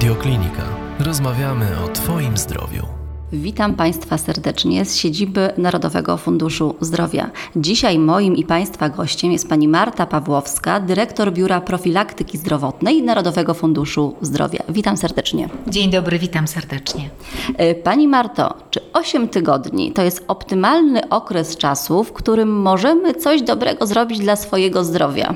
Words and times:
Radioklinika. 0.00 0.62
Rozmawiamy 0.98 1.66
o 1.84 1.88
Twoim 1.88 2.36
zdrowiu. 2.36 2.86
Witam 3.32 3.74
Państwa 3.74 4.18
serdecznie 4.18 4.84
z 4.84 4.96
siedziby 4.96 5.52
Narodowego 5.58 6.16
Funduszu 6.16 6.74
Zdrowia. 6.80 7.30
Dzisiaj 7.56 7.98
moim 7.98 8.36
i 8.36 8.44
Państwa 8.44 8.88
gościem 8.88 9.32
jest 9.32 9.48
Pani 9.48 9.68
Marta 9.68 10.06
Pawłowska, 10.06 10.80
dyrektor 10.80 11.32
Biura 11.32 11.60
Profilaktyki 11.60 12.38
Zdrowotnej 12.38 13.02
Narodowego 13.02 13.54
Funduszu 13.54 14.16
Zdrowia. 14.20 14.62
Witam 14.68 14.96
serdecznie. 14.96 15.48
Dzień 15.66 15.90
dobry, 15.90 16.18
witam 16.18 16.48
serdecznie. 16.48 17.10
E, 17.56 17.74
Pani 17.74 18.08
Marto, 18.08 18.54
czy 18.70 18.92
8 18.92 19.28
tygodni 19.28 19.92
to 19.92 20.02
jest 20.02 20.24
optymalny 20.28 21.08
okres 21.08 21.56
czasu, 21.56 22.04
w 22.04 22.12
którym 22.12 22.62
możemy 22.62 23.14
coś 23.14 23.42
dobrego 23.42 23.86
zrobić 23.86 24.18
dla 24.18 24.36
swojego 24.36 24.84
zdrowia? 24.84 25.34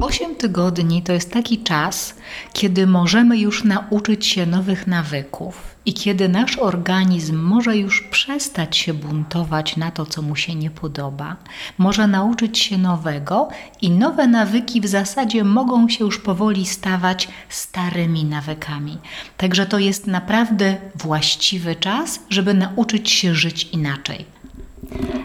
8 0.00 0.34
tygodni 0.34 1.02
to 1.02 1.12
jest 1.12 1.32
taki 1.32 1.58
czas, 1.58 2.14
kiedy 2.52 2.86
możemy 2.86 3.38
już 3.38 3.64
nauczyć 3.64 4.26
się 4.26 4.46
nowych 4.46 4.86
nawyków 4.86 5.76
i 5.86 5.94
kiedy 5.94 6.28
nasz 6.28 6.58
organizm 6.58 7.36
może 7.36 7.76
już 7.76 8.02
przestać 8.02 8.76
się 8.76 8.94
buntować 8.94 9.76
na 9.76 9.90
to, 9.90 10.06
co 10.06 10.22
mu 10.22 10.36
się 10.36 10.54
nie 10.54 10.70
podoba, 10.70 11.36
może 11.78 12.06
nauczyć 12.06 12.58
się 12.58 12.78
nowego 12.78 13.48
i 13.82 13.90
nowe 13.90 14.26
nawyki 14.26 14.80
w 14.80 14.86
zasadzie 14.86 15.44
mogą 15.44 15.88
się 15.88 16.04
już 16.04 16.18
powoli 16.18 16.66
stawać 16.66 17.28
starymi 17.48 18.24
nawykami. 18.24 18.98
Także 19.36 19.66
to 19.66 19.78
jest 19.78 20.06
naprawdę 20.06 20.76
właściwy 20.94 21.74
czas, 21.74 22.20
żeby 22.30 22.54
nauczyć 22.54 23.10
się 23.10 23.34
żyć 23.34 23.68
inaczej. 23.72 24.24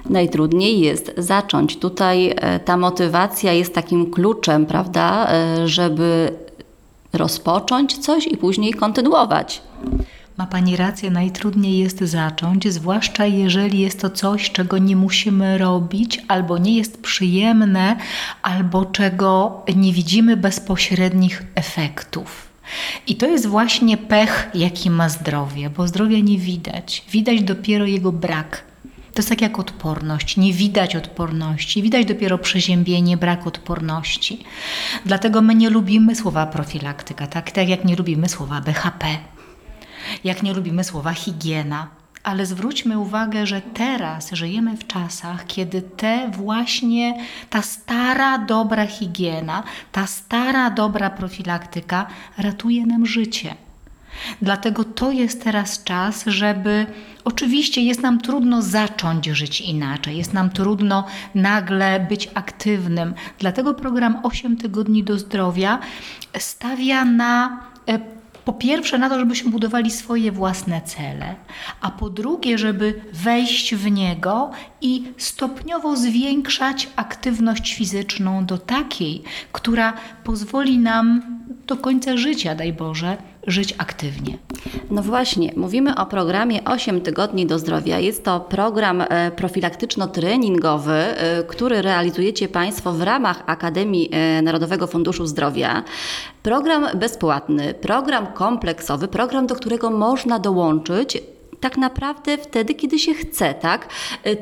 Najtrudniej 0.10 0.80
jest 0.80 1.12
zacząć. 1.18 1.78
Tutaj 1.78 2.34
e, 2.36 2.60
ta 2.60 2.78
motywacja 2.78 3.54
jest 3.54 3.76
takim 3.76 4.12
kluczem, 4.12 4.66
prawda, 4.66 5.28
e, 5.32 5.68
żeby 5.68 6.32
rozpocząć 7.14 7.98
coś 7.98 8.28
i 8.28 8.38
później 8.38 8.74
kontynuować. 8.74 9.62
Ma 10.38 10.46
Pani 10.46 10.76
rację, 10.76 11.12
najtrudniej 11.12 11.78
jest 11.78 12.00
zacząć, 12.00 12.74
zwłaszcza 12.74 13.26
jeżeli 13.26 13.80
jest 13.80 14.02
to 14.02 14.10
coś, 14.10 14.52
czego 14.52 14.78
nie 14.78 14.96
musimy 14.96 15.58
robić, 15.58 16.22
albo 16.28 16.58
nie 16.58 16.78
jest 16.78 17.02
przyjemne, 17.02 17.96
albo 18.42 18.86
czego 18.86 19.62
nie 19.76 19.94
widzimy 19.94 20.38
bezpośrednich 20.38 21.44
efektów. 21.56 22.48
I 23.08 23.16
to 23.16 23.28
jest 23.28 23.48
właśnie 23.48 23.98
pech, 23.98 24.50
jaki 24.54 24.90
ma 24.90 25.10
zdrowie, 25.10 25.70
bo 25.70 25.88
zdrowia 25.88 26.20
nie 26.20 26.38
widać. 26.38 27.06
Widać 27.12 27.44
dopiero 27.44 27.86
jego 27.86 28.12
brak. 28.12 28.64
To 29.16 29.20
jest 29.20 29.30
tak 29.30 29.42
jak 29.42 29.60
odporność. 29.60 30.38
Nie 30.38 30.54
widać 30.54 30.96
odporności, 30.96 31.82
widać 31.82 32.06
dopiero 32.06 32.38
przeziębienie, 32.38 33.18
brak 33.18 33.48
odporności. 33.48 34.44
Dlatego 35.06 35.42
my 35.42 35.56
nie 35.56 35.70
lubimy 35.70 36.16
słowa 36.16 36.46
profilaktyka, 36.46 37.28
tak, 37.28 37.52
tak 37.52 37.70
jak 37.70 37.86
nie 37.86 37.96
lubimy 37.96 38.30
słowa 38.30 38.62
BHP, 38.62 39.06
jak 40.24 40.44
nie 40.44 40.54
lubimy 40.54 40.84
słowa 40.84 41.14
higiena. 41.14 41.88
Ale 42.24 42.46
zwróćmy 42.46 43.00
uwagę, 43.00 43.48
że 43.48 43.62
teraz 43.62 44.32
żyjemy 44.32 44.78
w 44.78 44.88
czasach, 44.88 45.46
kiedy 45.48 45.82
te 45.82 46.32
właśnie 46.32 47.24
ta 47.50 47.62
stara, 47.62 48.38
dobra 48.38 48.88
higiena, 48.88 49.64
ta 49.92 50.08
stara, 50.08 50.70
dobra 50.70 51.10
profilaktyka 51.10 52.08
ratuje 52.38 52.86
nam 52.86 53.06
życie. 53.06 53.56
Dlatego 54.42 54.84
to 54.84 55.12
jest 55.12 55.44
teraz 55.44 55.84
czas, 55.84 56.24
żeby 56.28 56.86
oczywiście 57.24 57.82
jest 57.82 58.02
nam 58.02 58.22
trudno 58.22 58.62
zacząć 58.62 59.26
żyć 59.26 59.62
inaczej, 59.62 60.18
jest 60.18 60.34
nam 60.34 60.50
trudno 60.50 61.06
nagle 61.36 62.00
być 62.10 62.30
aktywnym. 62.34 63.14
Dlatego 63.40 63.74
program 63.74 64.20
8 64.24 64.58
tygodni 64.58 65.04
do 65.04 65.20
zdrowia 65.20 65.80
stawia 66.38 67.06
na 67.06 67.60
e, 67.88 68.16
po 68.46 68.54
pierwsze 68.54 68.98
na 68.98 69.10
to, 69.10 69.20
żebyśmy 69.20 69.52
budowali 69.52 69.92
swoje 69.92 70.32
własne 70.32 70.82
cele, 70.82 71.36
a 71.82 71.92
po 71.92 72.10
drugie, 72.10 72.58
żeby 72.58 73.02
wejść 73.14 73.76
w 73.76 73.92
niego 73.92 74.52
i 74.82 75.04
stopniowo 75.18 75.96
zwiększać 75.96 76.90
aktywność 76.96 77.74
fizyczną 77.74 78.46
do 78.46 78.58
takiej, 78.58 79.24
która 79.52 79.94
pozwoli 80.24 80.78
nam 80.78 81.22
do 81.68 81.78
końca 81.78 82.18
życia, 82.18 82.56
daj 82.56 82.74
Boże, 82.74 83.18
żyć 83.48 83.76
aktywnie. 83.78 84.38
No 84.92 85.02
właśnie, 85.02 85.52
mówimy 85.56 85.96
o 85.96 86.06
programie 86.06 86.64
8 86.64 87.02
tygodni 87.02 87.46
do 87.46 87.60
zdrowia. 87.60 88.00
Jest 88.00 88.24
to 88.24 88.40
program 88.40 89.02
e, 89.02 89.32
profilaktyczno-treningowy, 89.32 90.94
e, 90.94 91.44
który 91.44 91.82
realizujecie 91.82 92.48
Państwo 92.48 92.92
w 92.92 93.02
ramach 93.02 93.44
Akademii 93.46 94.10
e, 94.12 94.42
Narodowego 94.42 94.88
Funduszu 94.88 95.26
Zdrowia. 95.26 95.84
Program 96.44 96.88
bezpłatny, 96.96 97.74
program 97.74 98.28
kompleksowy, 98.28 99.08
program, 99.08 99.48
do 99.48 99.56
którego 99.56 99.90
można 99.90 100.40
dołączyć 100.40 101.18
tak 101.60 101.78
naprawdę 101.78 102.38
wtedy, 102.38 102.74
kiedy 102.74 103.00
się 103.00 103.14
chce, 103.14 103.54
tak? 103.54 103.90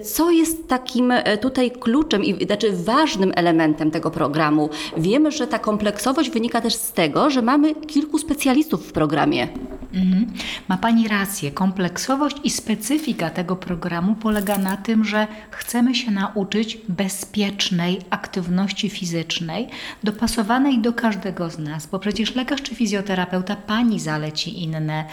Co 0.03 0.31
jest 0.31 0.67
takim 0.67 1.11
e, 1.11 1.37
tutaj 1.37 1.71
kluczem 1.71 2.23
i 2.23 2.45
znaczy 2.45 2.71
ważnym 2.71 3.31
elementem 3.35 3.91
tego 3.91 4.11
programu? 4.11 4.69
Wiemy, 4.97 5.31
że 5.31 5.47
ta 5.47 5.59
kompleksowość 5.59 6.29
wynika 6.29 6.61
też 6.61 6.75
z 6.75 6.91
tego, 6.91 7.29
że 7.29 7.41
mamy 7.41 7.75
kilku 7.75 8.17
specjalistów 8.17 8.87
w 8.87 8.91
programie. 8.91 9.47
Mhm. 9.93 10.33
Ma 10.67 10.77
Pani 10.77 11.07
rację. 11.07 11.51
Kompleksowość 11.51 12.37
i 12.43 12.49
specyfika 12.49 13.29
tego 13.29 13.55
programu 13.55 14.15
polega 14.15 14.57
na 14.57 14.77
tym, 14.77 15.05
że 15.05 15.27
chcemy 15.51 15.95
się 15.95 16.11
nauczyć 16.11 16.77
bezpiecznej 16.89 18.01
aktywności 18.09 18.89
fizycznej, 18.89 19.67
dopasowanej 20.03 20.79
do 20.79 20.93
każdego 20.93 21.49
z 21.49 21.59
nas, 21.59 21.85
bo 21.87 21.99
przecież 21.99 22.35
lekarz 22.35 22.61
czy 22.61 22.75
fizjoterapeuta 22.75 23.55
Pani 23.55 23.99
zaleci 23.99 24.63
inne 24.63 25.05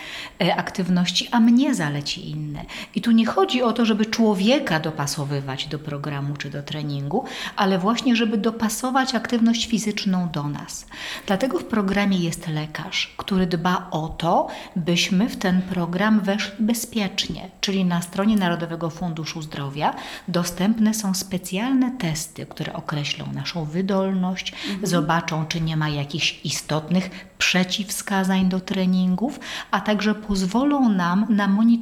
e, 0.42 0.56
aktywności, 0.56 1.28
a 1.30 1.40
mnie 1.40 1.74
zaleci 1.74 1.89
inne. 1.98 2.64
I 2.94 3.00
tu 3.00 3.10
nie 3.10 3.26
chodzi 3.26 3.62
o 3.62 3.72
to, 3.72 3.84
żeby 3.84 4.06
człowieka 4.06 4.80
dopasowywać 4.80 5.66
do 5.66 5.78
programu 5.78 6.36
czy 6.36 6.50
do 6.50 6.62
treningu, 6.62 7.24
ale 7.56 7.78
właśnie, 7.78 8.16
żeby 8.16 8.38
dopasować 8.38 9.14
aktywność 9.14 9.66
fizyczną 9.66 10.28
do 10.32 10.48
nas. 10.48 10.86
Dlatego 11.26 11.58
w 11.58 11.64
programie 11.64 12.18
jest 12.18 12.48
lekarz, 12.48 13.14
który 13.16 13.46
dba 13.46 13.88
o 13.90 14.08
to, 14.08 14.48
byśmy 14.76 15.28
w 15.28 15.36
ten 15.36 15.62
program 15.62 16.20
weszli 16.20 16.64
bezpiecznie, 16.64 17.50
czyli 17.60 17.84
na 17.84 18.02
stronie 18.02 18.36
Narodowego 18.36 18.90
Funduszu 18.90 19.42
Zdrowia 19.42 19.94
dostępne 20.28 20.94
są 20.94 21.14
specjalne 21.14 21.90
testy, 21.98 22.46
które 22.46 22.72
określą 22.72 23.32
naszą 23.32 23.64
wydolność, 23.64 24.52
mhm. 24.52 24.86
zobaczą, 24.86 25.46
czy 25.46 25.60
nie 25.60 25.76
ma 25.76 25.88
jakichś 25.88 26.40
istotnych 26.44 27.10
przeciwwskazań 27.38 28.48
do 28.48 28.60
treningów, 28.60 29.40
a 29.70 29.80
także 29.80 30.14
pozwolą 30.14 30.88
nam 30.88 31.26
na 31.28 31.48
monitorowanie 31.48 31.79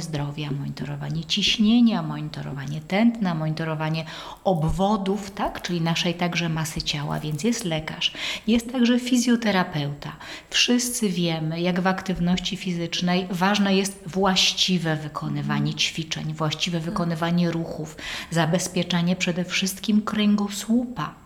zdrowia, 0.00 0.50
monitorowanie 0.50 1.24
ciśnienia, 1.24 2.02
monitorowanie 2.02 2.80
tętna, 2.80 3.34
monitorowanie 3.34 4.04
obwodów, 4.44 5.30
tak? 5.30 5.62
czyli 5.62 5.80
naszej 5.80 6.14
także 6.14 6.48
masy 6.48 6.82
ciała, 6.82 7.20
więc 7.20 7.44
jest 7.44 7.64
lekarz, 7.64 8.12
jest 8.46 8.72
także 8.72 9.00
fizjoterapeuta. 9.00 10.12
Wszyscy 10.50 11.08
wiemy, 11.08 11.60
jak 11.60 11.80
w 11.80 11.86
aktywności 11.86 12.56
fizycznej 12.56 13.26
ważne 13.30 13.76
jest 13.76 14.02
właściwe 14.06 14.96
wykonywanie 14.96 15.74
ćwiczeń, 15.74 16.34
właściwe 16.34 16.80
wykonywanie 16.80 17.50
ruchów, 17.50 17.96
zabezpieczanie 18.30 19.16
przede 19.16 19.44
wszystkim 19.44 20.02
kręgosłupa 20.02 21.21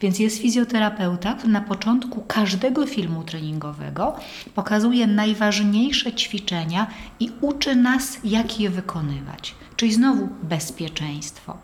więc 0.00 0.18
jest 0.18 0.38
fizjoterapeuta, 0.38 1.34
który 1.34 1.52
na 1.52 1.60
początku 1.60 2.24
każdego 2.28 2.86
filmu 2.86 3.22
treningowego 3.22 4.16
pokazuje 4.54 5.06
najważniejsze 5.06 6.12
ćwiczenia 6.12 6.86
i 7.20 7.30
uczy 7.40 7.76
nas, 7.76 8.18
jak 8.24 8.60
je 8.60 8.70
wykonywać. 8.70 9.54
Czyli 9.76 9.92
znowu 9.92 10.28
bezpieczeństwo. 10.42 11.58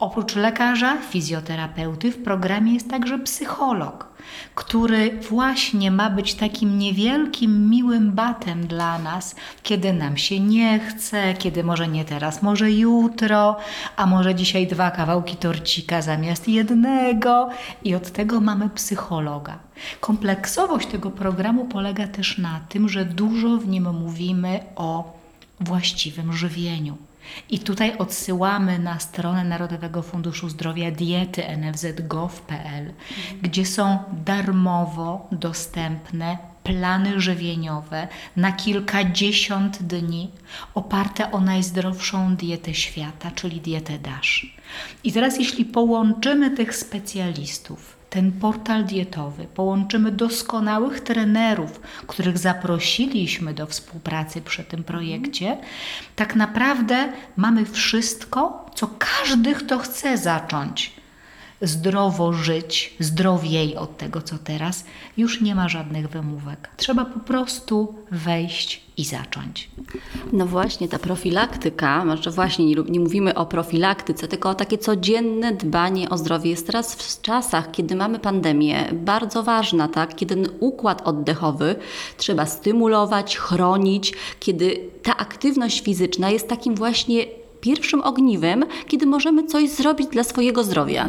Oprócz 0.00 0.36
lekarza, 0.36 0.96
fizjoterapeuty 1.10 2.12
w 2.12 2.22
programie 2.22 2.74
jest 2.74 2.90
także 2.90 3.18
psycholog, 3.18 4.07
który 4.54 5.18
właśnie 5.30 5.90
ma 5.90 6.10
być 6.10 6.34
takim 6.34 6.78
niewielkim, 6.78 7.70
miłym 7.70 8.12
batem 8.12 8.66
dla 8.66 8.98
nas, 8.98 9.36
kiedy 9.62 9.92
nam 9.92 10.16
się 10.16 10.40
nie 10.40 10.78
chce, 10.78 11.34
kiedy 11.34 11.64
może 11.64 11.88
nie 11.88 12.04
teraz, 12.04 12.42
może 12.42 12.72
jutro, 12.72 13.56
a 13.96 14.06
może 14.06 14.34
dzisiaj 14.34 14.66
dwa 14.66 14.90
kawałki 14.90 15.36
torcika 15.36 16.02
zamiast 16.02 16.48
jednego. 16.48 17.48
I 17.84 17.94
od 17.94 18.10
tego 18.12 18.40
mamy 18.40 18.70
psychologa. 18.70 19.58
Kompleksowość 20.00 20.88
tego 20.88 21.10
programu 21.10 21.64
polega 21.64 22.08
też 22.08 22.38
na 22.38 22.60
tym, 22.68 22.88
że 22.88 23.04
dużo 23.04 23.56
w 23.56 23.68
nim 23.68 23.94
mówimy 23.94 24.60
o 24.76 25.18
właściwym 25.60 26.32
żywieniu. 26.32 27.07
I 27.50 27.58
tutaj 27.58 27.98
odsyłamy 27.98 28.78
na 28.78 29.00
stronę 29.00 29.44
Narodowego 29.44 30.02
Funduszu 30.02 30.48
Zdrowia 30.48 30.90
diety 30.90 31.48
nfz.gov.pl, 31.48 32.84
mhm. 32.84 33.40
gdzie 33.42 33.66
są 33.66 33.98
darmowo 34.24 35.28
dostępne 35.32 36.38
plany 36.64 37.20
żywieniowe 37.20 38.08
na 38.36 38.52
kilkadziesiąt 38.52 39.82
dni, 39.82 40.30
oparte 40.74 41.32
o 41.32 41.40
najzdrowszą 41.40 42.36
dietę 42.36 42.74
świata, 42.74 43.30
czyli 43.30 43.60
dietę 43.60 43.98
DASH. 43.98 44.46
I 45.04 45.12
teraz, 45.12 45.38
jeśli 45.38 45.64
połączymy 45.64 46.50
tych 46.50 46.76
specjalistów, 46.76 47.97
ten 48.10 48.32
portal 48.32 48.84
dietowy, 48.84 49.44
połączymy 49.54 50.12
doskonałych 50.12 51.00
trenerów, 51.00 51.80
których 52.06 52.38
zaprosiliśmy 52.38 53.54
do 53.54 53.66
współpracy 53.66 54.40
przy 54.40 54.64
tym 54.64 54.84
projekcie, 54.84 55.58
tak 56.16 56.36
naprawdę 56.36 57.12
mamy 57.36 57.64
wszystko, 57.64 58.66
co 58.74 58.90
każdy, 58.98 59.54
kto 59.54 59.78
chce 59.78 60.18
zacząć 60.18 60.97
zdrowo 61.62 62.32
żyć, 62.32 62.94
zdrowiej 63.00 63.76
od 63.76 63.96
tego, 63.96 64.22
co 64.22 64.38
teraz, 64.38 64.84
już 65.16 65.40
nie 65.40 65.54
ma 65.54 65.68
żadnych 65.68 66.08
wymówek. 66.08 66.70
Trzeba 66.76 67.04
po 67.04 67.20
prostu 67.20 67.94
wejść 68.10 68.82
i 68.96 69.04
zacząć. 69.04 69.70
No 70.32 70.46
właśnie, 70.46 70.88
ta 70.88 70.98
profilaktyka, 70.98 72.04
może 72.04 72.30
właśnie 72.30 72.66
nie, 72.66 72.74
nie, 72.88 73.00
mówimy 73.00 73.34
o 73.34 73.46
profilaktyce, 73.46 74.28
tylko 74.28 74.50
o 74.50 74.54
takie 74.54 74.78
codzienne 74.78 75.52
dbanie 75.52 76.10
o 76.10 76.18
zdrowie 76.18 76.50
jest 76.50 76.66
teraz 76.66 76.94
w 76.94 77.22
czasach, 77.22 77.70
kiedy 77.70 77.96
mamy 77.96 78.18
pandemię, 78.18 78.84
bardzo 78.92 79.42
ważna, 79.42 79.88
tak? 79.88 80.14
Kiedy 80.16 80.50
układ 80.60 81.02
oddechowy 81.08 81.76
trzeba 82.16 82.46
stymulować, 82.46 83.36
chronić, 83.36 84.12
kiedy 84.40 84.90
ta 85.02 85.16
aktywność 85.16 85.80
fizyczna 85.80 86.30
jest 86.30 86.48
takim 86.48 86.74
właśnie 86.74 87.24
pierwszym 87.60 88.02
ogniwem, 88.02 88.64
kiedy 88.86 89.06
możemy 89.06 89.46
coś 89.46 89.70
zrobić 89.70 90.08
dla 90.08 90.24
swojego 90.24 90.64
zdrowia. 90.64 91.08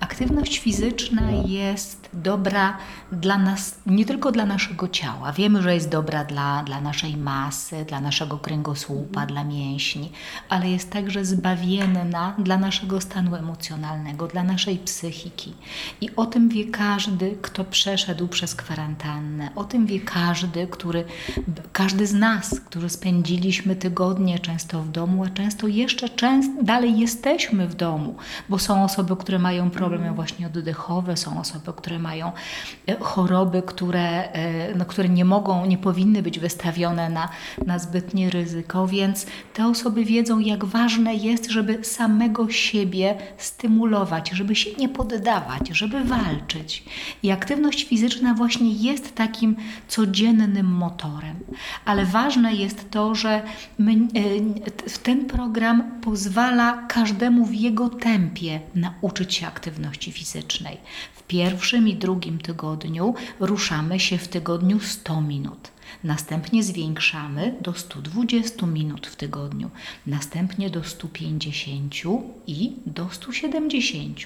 Aktywność 0.00 0.58
fizyczna 0.58 1.22
jest 1.46 2.07
dobra 2.12 2.76
dla 3.12 3.38
nas, 3.38 3.78
nie 3.86 4.04
tylko 4.04 4.32
dla 4.32 4.46
naszego 4.46 4.88
ciała. 4.88 5.32
Wiemy, 5.32 5.62
że 5.62 5.74
jest 5.74 5.88
dobra 5.88 6.24
dla, 6.24 6.62
dla 6.62 6.80
naszej 6.80 7.16
masy, 7.16 7.84
dla 7.84 8.00
naszego 8.00 8.38
kręgosłupa, 8.38 9.26
dla 9.26 9.44
mięśni, 9.44 10.12
ale 10.48 10.70
jest 10.70 10.90
także 10.90 11.24
zbawienna 11.24 12.34
dla 12.38 12.58
naszego 12.58 13.00
stanu 13.00 13.36
emocjonalnego, 13.36 14.26
dla 14.26 14.42
naszej 14.42 14.78
psychiki. 14.78 15.54
I 16.00 16.16
o 16.16 16.26
tym 16.26 16.48
wie 16.48 16.64
każdy, 16.64 17.36
kto 17.42 17.64
przeszedł 17.64 18.28
przez 18.28 18.54
kwarantannę. 18.54 19.50
O 19.56 19.64
tym 19.64 19.86
wie 19.86 20.00
każdy, 20.00 20.66
który, 20.66 21.04
każdy 21.72 22.06
z 22.06 22.14
nas, 22.14 22.60
którzy 22.60 22.88
spędziliśmy 22.88 23.76
tygodnie 23.76 24.38
często 24.38 24.82
w 24.82 24.90
domu, 24.90 25.24
a 25.24 25.28
często 25.28 25.66
jeszcze 25.66 26.08
często 26.08 26.62
dalej 26.62 26.98
jesteśmy 26.98 27.68
w 27.68 27.74
domu, 27.74 28.16
bo 28.48 28.58
są 28.58 28.84
osoby, 28.84 29.16
które 29.16 29.38
mają 29.38 29.70
problemy 29.70 30.12
właśnie 30.12 30.46
oddechowe, 30.46 31.16
są 31.16 31.40
osoby, 31.40 31.72
które 31.76 31.97
mają 31.98 32.32
e, 32.86 32.96
choroby, 33.00 33.62
które, 33.62 34.32
e, 34.32 34.74
no, 34.74 34.84
które 34.84 35.08
nie 35.08 35.24
mogą, 35.24 35.66
nie 35.66 35.78
powinny 35.78 36.22
być 36.22 36.38
wystawione 36.38 37.10
na, 37.10 37.28
na 37.66 37.78
zbytnie 37.78 38.30
ryzyko, 38.30 38.86
więc 38.86 39.26
te 39.54 39.66
osoby 39.66 40.04
wiedzą, 40.04 40.38
jak 40.38 40.64
ważne 40.64 41.14
jest, 41.14 41.50
żeby 41.50 41.84
samego 41.84 42.50
siebie 42.50 43.16
stymulować, 43.38 44.30
żeby 44.30 44.54
się 44.54 44.70
nie 44.78 44.88
poddawać, 44.88 45.68
żeby 45.68 46.04
walczyć. 46.04 46.84
I 47.22 47.30
aktywność 47.30 47.84
fizyczna 47.88 48.34
właśnie 48.34 48.72
jest 48.72 49.14
takim 49.14 49.56
codziennym 49.88 50.66
motorem. 50.66 51.36
Ale 51.84 52.06
ważne 52.06 52.54
jest 52.54 52.90
to, 52.90 53.14
że 53.14 53.42
my, 53.78 53.92
e, 53.92 53.98
ten 55.02 55.26
program 55.26 56.00
pozwala 56.00 56.86
każdemu 56.88 57.44
w 57.44 57.54
jego 57.54 57.88
tempie 57.88 58.60
nauczyć 58.74 59.34
się 59.34 59.46
aktywności 59.46 60.12
fizycznej. 60.12 60.78
Pierwszym 61.28 61.88
i 61.88 61.96
drugim 61.96 62.38
tygodniu 62.38 63.14
ruszamy 63.40 64.00
się 64.00 64.18
w 64.18 64.28
tygodniu 64.28 64.80
100 64.80 65.20
minut. 65.20 65.70
Następnie 66.04 66.62
zwiększamy 66.62 67.54
do 67.60 67.74
120 67.74 68.66
minut 68.66 69.06
w 69.06 69.16
tygodniu, 69.16 69.70
następnie 70.06 70.70
do 70.70 70.84
150 70.84 71.94
i 72.46 72.72
do 72.86 73.08
170. 73.10 74.18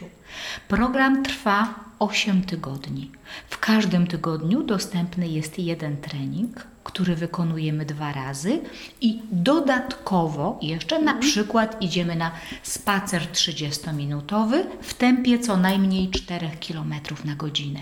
Program 0.69 1.23
trwa 1.23 1.75
8 1.99 2.43
tygodni. 2.44 3.11
W 3.50 3.59
każdym 3.59 4.06
tygodniu 4.06 4.62
dostępny 4.62 5.29
jest 5.29 5.59
jeden 5.59 5.97
trening, 5.97 6.67
który 6.85 7.17
wykonujemy 7.17 7.87
dwa 7.87 8.12
razy 8.12 8.61
i 9.00 9.23
dodatkowo 9.33 10.59
jeszcze 10.62 11.03
na 11.03 11.15
przykład 11.15 11.83
idziemy 11.83 12.17
na 12.17 12.31
spacer 12.62 13.23
30-minutowy 13.23 14.65
w 14.83 14.94
tempie 14.94 15.39
co 15.39 15.56
najmniej 15.56 16.11
4 16.11 16.50
km 16.69 16.94
na 17.25 17.35
godzinę. 17.35 17.81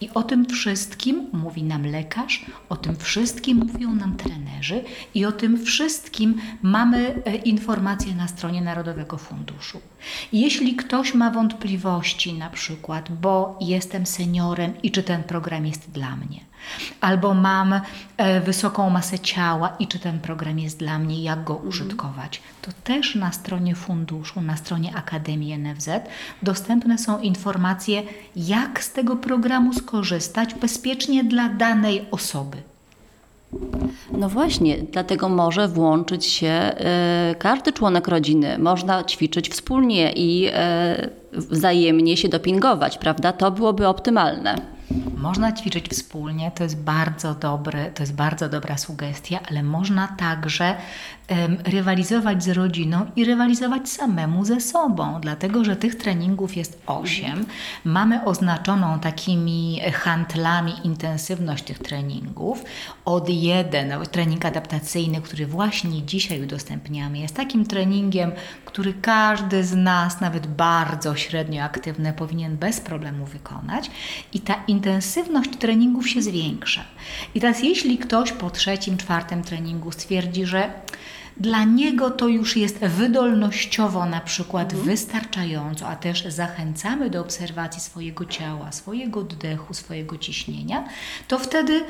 I 0.00 0.10
o 0.14 0.22
tym 0.22 0.46
wszystkim 0.46 1.26
mówi 1.32 1.62
nam 1.62 1.86
lekarz, 1.86 2.46
o 2.68 2.76
tym 2.76 2.96
wszystkim 2.96 3.70
mówią 3.72 3.94
nam 3.94 4.16
trenerzy 4.16 4.84
i 5.14 5.24
o 5.24 5.32
tym 5.32 5.64
wszystkim 5.64 6.40
mamy 6.62 7.22
e, 7.24 7.36
informacje 7.36 8.14
na 8.14 8.28
stronie 8.28 8.62
Narodowego 8.62 9.18
Funduszu. 9.18 9.80
Jeśli 10.32 10.76
ktoś 10.76 11.14
ma 11.14 11.30
wątpliwości 11.30 12.34
na 12.34 12.50
przykład, 12.50 13.12
bo 13.20 13.51
jestem 13.60 14.06
seniorem 14.06 14.82
i 14.82 14.90
czy 14.90 15.02
ten 15.02 15.22
program 15.22 15.66
jest 15.66 15.90
dla 15.90 16.16
mnie, 16.16 16.40
albo 17.00 17.34
mam 17.34 17.80
e, 18.16 18.40
wysoką 18.40 18.90
masę 18.90 19.18
ciała 19.18 19.76
i 19.78 19.86
czy 19.86 19.98
ten 19.98 20.20
program 20.20 20.58
jest 20.58 20.78
dla 20.78 20.98
mnie, 20.98 21.22
jak 21.22 21.44
go 21.44 21.56
użytkować, 21.56 22.42
to 22.62 22.70
też 22.84 23.14
na 23.14 23.32
stronie 23.32 23.74
funduszu, 23.74 24.40
na 24.40 24.56
stronie 24.56 24.94
Akademii 24.94 25.58
NFZ 25.58 25.88
dostępne 26.42 26.98
są 26.98 27.20
informacje, 27.20 28.02
jak 28.36 28.84
z 28.84 28.92
tego 28.92 29.16
programu 29.16 29.72
skorzystać 29.72 30.54
bezpiecznie 30.54 31.24
dla 31.24 31.48
danej 31.48 32.06
osoby. 32.10 32.71
No 34.12 34.28
właśnie, 34.28 34.78
dlatego 34.78 35.28
może 35.28 35.68
włączyć 35.68 36.26
się 36.26 36.72
y, 37.32 37.34
każdy 37.34 37.72
członek 37.72 38.08
rodziny. 38.08 38.58
Można 38.58 39.04
ćwiczyć 39.04 39.48
wspólnie 39.48 40.12
i 40.12 40.48
y, 40.48 40.50
wzajemnie 41.32 42.16
się 42.16 42.28
dopingować, 42.28 42.98
prawda? 42.98 43.32
To 43.32 43.50
byłoby 43.50 43.88
optymalne. 43.88 44.54
Można 45.16 45.52
ćwiczyć 45.52 45.88
wspólnie, 45.88 46.50
to 46.54 46.62
jest 46.62 46.82
bardzo 46.82 47.34
dobry, 47.34 47.90
to 47.94 48.02
jest 48.02 48.14
bardzo 48.14 48.48
dobra 48.48 48.78
sugestia, 48.78 49.40
ale 49.50 49.62
można 49.62 50.08
także 50.18 50.74
rywalizować 51.64 52.44
z 52.44 52.48
rodziną 52.48 53.06
i 53.16 53.24
rywalizować 53.24 53.88
samemu 53.88 54.44
ze 54.44 54.60
sobą, 54.60 55.18
dlatego 55.20 55.64
że 55.64 55.76
tych 55.76 55.94
treningów 55.94 56.56
jest 56.56 56.82
osiem. 56.86 57.46
Mamy 57.84 58.24
oznaczoną 58.24 58.98
takimi 58.98 59.80
handlami 59.92 60.72
intensywność 60.84 61.64
tych 61.64 61.78
treningów. 61.78 62.64
Od 63.04 63.28
jeden, 63.28 63.92
trening 64.10 64.44
adaptacyjny, 64.44 65.20
który 65.20 65.46
właśnie 65.46 66.02
dzisiaj 66.02 66.42
udostępniamy, 66.42 67.18
jest 67.18 67.36
takim 67.36 67.66
treningiem, 67.66 68.32
który 68.64 68.94
każdy 68.94 69.64
z 69.64 69.74
nas, 69.74 70.20
nawet 70.20 70.46
bardzo 70.46 71.16
średnio 71.16 71.62
aktywny, 71.62 72.12
powinien 72.12 72.56
bez 72.56 72.80
problemu 72.80 73.26
wykonać. 73.26 73.90
I 74.32 74.40
ta 74.40 74.54
intensywność 74.68 75.50
treningów 75.58 76.08
się 76.08 76.22
zwiększa. 76.22 76.84
I 77.34 77.40
teraz, 77.40 77.62
jeśli 77.62 77.98
ktoś 77.98 78.32
po 78.32 78.50
trzecim, 78.50 78.96
czwartym 78.96 79.42
treningu 79.42 79.92
stwierdzi, 79.92 80.46
że 80.46 80.70
dla 81.36 81.64
niego 81.64 82.10
to 82.10 82.28
już 82.28 82.56
jest 82.56 82.78
wydolnościowo 82.78 84.06
na 84.06 84.20
przykład 84.20 84.72
mhm. 84.72 84.84
wystarczająco, 84.90 85.88
a 85.88 85.96
też 85.96 86.24
zachęcamy 86.24 87.10
do 87.10 87.20
obserwacji 87.20 87.80
swojego 87.80 88.24
ciała, 88.24 88.72
swojego 88.72 89.20
oddechu, 89.20 89.74
swojego 89.74 90.18
ciśnienia, 90.18 90.84
to 91.28 91.38
wtedy 91.38 91.84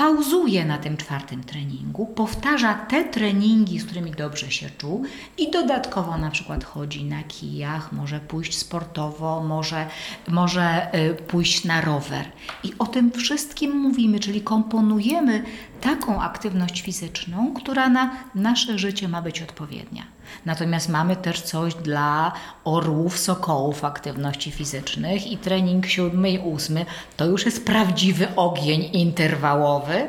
pauzuje 0.00 0.64
na 0.64 0.78
tym 0.78 0.96
czwartym 0.96 1.44
treningu, 1.44 2.06
powtarza 2.06 2.74
te 2.74 3.04
treningi, 3.04 3.78
z 3.78 3.84
którymi 3.84 4.10
dobrze 4.10 4.50
się 4.50 4.70
czuł 4.78 5.04
i 5.38 5.50
dodatkowo 5.50 6.18
na 6.18 6.30
przykład 6.30 6.64
chodzi 6.64 7.04
na 7.04 7.22
kijach, 7.22 7.92
może 7.92 8.20
pójść 8.20 8.58
sportowo, 8.58 9.42
może, 9.42 9.86
może 10.28 10.94
y, 10.94 11.14
pójść 11.14 11.64
na 11.64 11.80
rower. 11.80 12.24
I 12.64 12.72
o 12.78 12.86
tym 12.86 13.12
wszystkim 13.12 13.76
mówimy, 13.76 14.20
czyli 14.20 14.40
komponujemy 14.40 15.44
taką 15.80 16.20
aktywność 16.20 16.82
fizyczną, 16.82 17.54
która 17.54 17.88
na 17.88 18.10
nasze 18.34 18.78
życie 18.78 19.08
ma 19.08 19.22
być 19.22 19.42
odpowiednia. 19.42 20.02
Natomiast 20.46 20.88
mamy 20.88 21.16
też 21.16 21.42
coś 21.42 21.74
dla 21.74 22.32
orłów, 22.64 23.18
sokołów 23.18 23.84
aktywności 23.84 24.50
fizycznych 24.50 25.26
i 25.26 25.36
trening 25.36 25.86
siódmy 25.86 26.30
i 26.30 26.38
ósmy 26.38 26.86
to 27.16 27.26
już 27.26 27.46
jest 27.46 27.66
prawdziwy 27.66 28.28
ogień 28.36 28.90
interwałowy, 28.92 30.08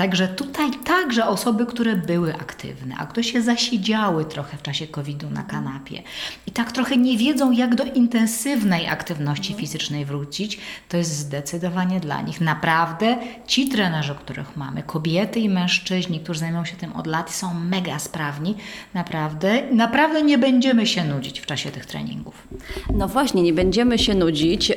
Także 0.00 0.28
tutaj 0.28 0.70
także 0.84 1.26
osoby, 1.26 1.66
które 1.66 1.96
były 1.96 2.34
aktywne, 2.34 2.94
a 2.98 3.06
które 3.06 3.24
się 3.24 3.42
zasiedziały 3.42 4.24
trochę 4.24 4.56
w 4.56 4.62
czasie 4.62 4.86
COVID-u 4.86 5.30
na 5.30 5.42
kanapie 5.42 6.02
i 6.46 6.50
tak 6.50 6.72
trochę 6.72 6.96
nie 6.96 7.18
wiedzą, 7.18 7.50
jak 7.50 7.74
do 7.74 7.84
intensywnej 7.84 8.88
aktywności 8.88 9.54
fizycznej 9.54 10.04
wrócić, 10.04 10.58
to 10.88 10.96
jest 10.96 11.10
zdecydowanie 11.10 12.00
dla 12.00 12.22
nich. 12.22 12.40
Naprawdę 12.40 13.16
ci 13.46 13.68
trenerzy, 13.68 14.14
których 14.14 14.56
mamy, 14.56 14.82
kobiety 14.82 15.40
i 15.40 15.48
mężczyźni, 15.48 16.20
którzy 16.20 16.40
zajmują 16.40 16.64
się 16.64 16.76
tym 16.76 16.92
od 16.92 17.06
lat, 17.06 17.30
są 17.30 17.54
mega 17.54 17.98
sprawni. 17.98 18.54
Naprawdę, 18.94 19.62
naprawdę 19.72 20.22
nie 20.22 20.38
będziemy 20.38 20.86
się 20.86 21.04
nudzić 21.04 21.40
w 21.40 21.46
czasie 21.46 21.70
tych 21.70 21.86
treningów. 21.86 22.48
No 22.94 23.08
właśnie, 23.08 23.42
nie 23.42 23.52
będziemy 23.52 23.98
się 23.98 24.14
nudzić 24.14 24.68
yy, 24.68 24.76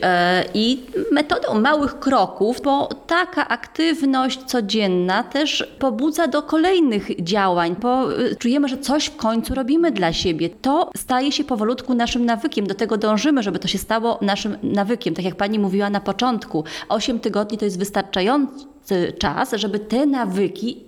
i 0.54 0.84
metodą 1.12 1.60
małych 1.60 2.00
kroków, 2.00 2.62
bo 2.62 2.90
taka 3.08 3.48
aktywność 3.48 4.44
codzienna 4.44 5.13
też 5.24 5.74
pobudza 5.80 6.28
do 6.28 6.42
kolejnych 6.42 7.24
działań, 7.24 7.76
bo 7.80 8.20
y, 8.20 8.36
czujemy, 8.36 8.68
że 8.68 8.78
coś 8.78 9.06
w 9.06 9.16
końcu 9.16 9.56
robimy 9.56 9.92
dla 9.92 10.14
siebie. 10.14 10.50
To 10.50 10.90
staje 10.98 11.32
się 11.32 11.44
powolutku 11.44 11.94
naszym 11.94 12.26
nawykiem. 12.26 12.68
Do 12.68 12.76
tego 12.76 12.98
dążymy, 12.98 13.44
żeby 13.44 13.60
to 13.60 13.68
się 13.68 13.78
stało 13.78 14.20
naszym 14.22 14.58
nawykiem. 14.64 15.14
Tak 15.14 15.26
jak 15.26 15.36
pani 15.36 15.60
mówiła 15.60 15.90
na 15.90 16.00
początku, 16.00 16.64
8 16.90 17.20
tygodni 17.20 17.58
to 17.58 17.66
jest 17.66 17.80
wystarczający 17.80 19.14
czas, 19.20 19.52
żeby 19.56 19.80
te 19.80 20.06
nawyki 20.06 20.84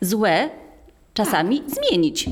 złe 0.00 0.50
czasami 1.14 1.62
zmienić. 1.66 2.26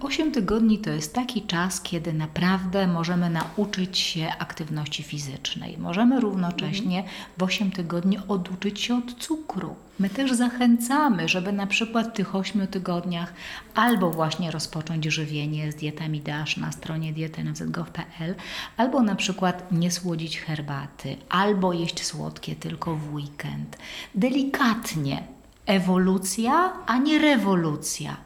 8 0.00 0.32
tygodni 0.32 0.78
to 0.78 0.90
jest 0.90 1.14
taki 1.14 1.42
czas, 1.42 1.80
kiedy 1.80 2.12
naprawdę 2.12 2.86
możemy 2.86 3.30
nauczyć 3.30 3.98
się 3.98 4.28
aktywności 4.38 5.02
fizycznej. 5.02 5.78
Możemy 5.78 6.20
równocześnie 6.20 7.04
w 7.38 7.42
8 7.42 7.70
tygodni 7.70 8.18
oduczyć 8.28 8.80
się 8.80 8.96
od 8.96 9.14
cukru. 9.14 9.76
My 9.98 10.10
też 10.10 10.32
zachęcamy, 10.32 11.28
żeby 11.28 11.52
na 11.52 11.66
przykład 11.66 12.08
w 12.08 12.12
tych 12.12 12.34
8 12.34 12.66
tygodniach 12.66 13.34
albo 13.74 14.10
właśnie 14.10 14.50
rozpocząć 14.50 15.04
żywienie 15.04 15.72
z 15.72 15.74
dietami 15.74 16.20
DASH 16.20 16.56
na 16.56 16.72
stronie 16.72 17.12
diety.nz.gov.pl, 17.12 18.34
albo 18.76 19.02
na 19.02 19.14
przykład 19.14 19.72
nie 19.72 19.90
słodzić 19.90 20.38
herbaty, 20.38 21.16
albo 21.28 21.72
jeść 21.72 22.04
słodkie 22.04 22.56
tylko 22.56 22.96
w 22.96 23.14
weekend. 23.14 23.78
Delikatnie, 24.14 25.33
ewolucja, 25.66 26.72
a 26.86 26.98
nie 26.98 27.18
rewolucja. 27.18 28.23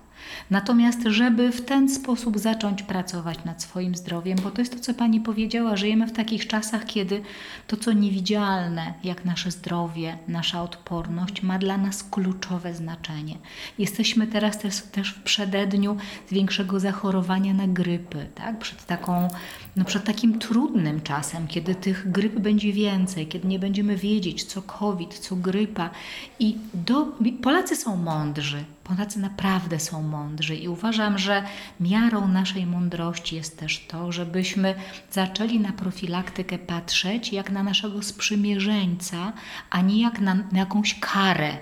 Natomiast, 0.50 1.02
żeby 1.06 1.52
w 1.52 1.64
ten 1.64 1.88
sposób 1.88 2.38
zacząć 2.38 2.82
pracować 2.82 3.44
nad 3.44 3.62
swoim 3.62 3.94
zdrowiem, 3.94 4.38
bo 4.44 4.50
to 4.50 4.60
jest 4.60 4.72
to, 4.72 4.80
co 4.80 4.94
Pani 4.94 5.20
powiedziała, 5.20 5.76
żyjemy 5.76 6.06
w 6.06 6.12
takich 6.12 6.46
czasach, 6.46 6.86
kiedy 6.86 7.22
to, 7.66 7.76
co 7.76 7.92
niewidzialne, 7.92 8.94
jak 9.04 9.24
nasze 9.24 9.50
zdrowie, 9.50 10.18
nasza 10.28 10.62
odporność, 10.62 11.42
ma 11.42 11.58
dla 11.58 11.78
nas 11.78 12.04
kluczowe 12.04 12.74
znaczenie. 12.74 13.38
Jesteśmy 13.78 14.26
teraz 14.26 14.58
też, 14.58 14.82
też 14.82 15.10
w 15.10 15.22
przededniu 15.22 15.96
większego 16.30 16.80
zachorowania 16.80 17.54
na 17.54 17.66
grypy, 17.68 18.26
tak? 18.34 18.58
przed, 18.58 18.86
taką, 18.86 19.28
no 19.76 19.84
przed 19.84 20.04
takim 20.04 20.38
trudnym 20.38 21.00
czasem, 21.00 21.46
kiedy 21.46 21.74
tych 21.74 22.10
gryp 22.10 22.38
będzie 22.38 22.72
więcej, 22.72 23.26
kiedy 23.26 23.48
nie 23.48 23.58
będziemy 23.58 23.96
wiedzieć, 23.96 24.44
co 24.44 24.62
COVID, 24.62 25.18
co 25.18 25.36
grypa. 25.36 25.90
I 26.38 26.56
do, 26.74 27.06
Polacy 27.42 27.76
są 27.76 27.96
mądrzy, 27.96 28.64
Polacy 28.88 29.18
naprawdę 29.18 29.80
są 29.80 30.02
mądrzy 30.02 30.56
i 30.56 30.68
uważam, 30.68 31.18
że 31.18 31.42
miarą 31.80 32.28
naszej 32.28 32.66
mądrości 32.66 33.36
jest 33.36 33.58
też 33.58 33.86
to, 33.88 34.12
żebyśmy 34.12 34.74
zaczęli 35.10 35.60
na 35.60 35.72
profilaktykę 35.72 36.58
patrzeć 36.58 37.32
jak 37.32 37.50
na 37.50 37.62
naszego 37.62 38.02
sprzymierzeńca, 38.02 39.32
a 39.70 39.80
nie 39.80 40.02
jak 40.02 40.20
na, 40.20 40.34
na 40.34 40.58
jakąś 40.58 41.00
karę. 41.00 41.58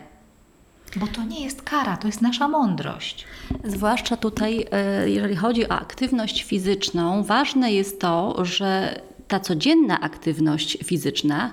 Bo 0.97 1.06
to 1.06 1.25
nie 1.25 1.45
jest 1.45 1.62
kara, 1.62 1.97
to 1.97 2.06
jest 2.06 2.23
nasza 2.23 2.49
mądrość. 2.49 3.25
Zwłaszcza 3.64 4.16
tutaj, 4.16 4.66
e, 4.71 5.11
jeżeli 5.11 5.37
chodzi 5.37 5.68
o 5.68 5.73
aktywność 5.73 6.42
fizyczną, 6.42 7.25
ważne 7.25 7.73
jest 7.73 8.00
to, 8.00 8.45
że 8.45 9.00
ta 9.28 9.40
codzienna 9.40 10.00
aktywność 10.00 10.78
fizyczna 10.85 11.52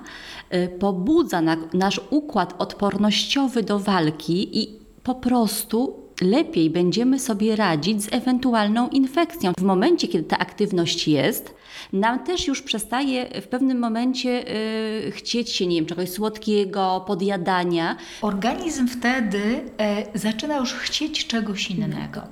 e, 0.50 0.68
pobudza 0.68 1.42
nasz 1.72 2.00
układ 2.10 2.54
odpornościowy 2.58 3.62
do 3.62 3.78
walki 3.78 4.58
i 4.62 4.83
po 5.04 5.14
prostu 5.14 6.04
lepiej 6.20 6.70
będziemy 6.70 7.18
sobie 7.18 7.56
radzić 7.56 8.02
z 8.02 8.12
ewentualną 8.12 8.88
infekcją. 8.88 9.52
W 9.58 9.62
momencie, 9.62 10.08
kiedy 10.08 10.24
ta 10.24 10.38
aktywność 10.38 11.08
jest, 11.08 11.54
nam 11.92 12.24
też 12.24 12.46
już 12.46 12.62
przestaje 12.62 13.40
w 13.42 13.48
pewnym 13.48 13.78
momencie 13.78 14.30
yy, 15.04 15.10
chcieć 15.10 15.52
się, 15.52 15.66
nie 15.66 15.76
wiem, 15.76 15.86
czegoś 15.86 16.10
słodkiego, 16.10 17.04
podjadania. 17.06 17.96
Organizm 18.22 18.88
wtedy 18.88 19.60
e, 19.78 20.18
zaczyna 20.18 20.56
już 20.56 20.72
chcieć 20.72 21.26
czegoś 21.26 21.70
innego. 21.70 22.22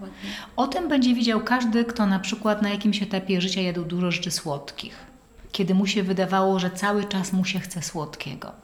o 0.57 0.67
tym 0.67 0.89
będzie 0.89 1.15
wiedział 1.15 1.41
każdy, 1.41 1.85
kto 1.85 2.07
na 2.07 2.19
przykład 2.19 2.63
na 2.63 2.71
jakimś 2.71 3.03
etapie 3.03 3.41
życia 3.41 3.61
jadł 3.61 3.85
dużo 3.85 4.11
rzeczy 4.11 4.31
słodkich. 4.31 4.97
Kiedy 5.53 5.75
mu 5.75 5.87
się 5.87 6.03
wydawało, 6.03 6.59
że 6.59 6.71
cały 6.71 7.05
czas 7.05 7.33
mu 7.33 7.45
się 7.45 7.61
chce 7.61 7.83
słodkiego. 7.83 8.62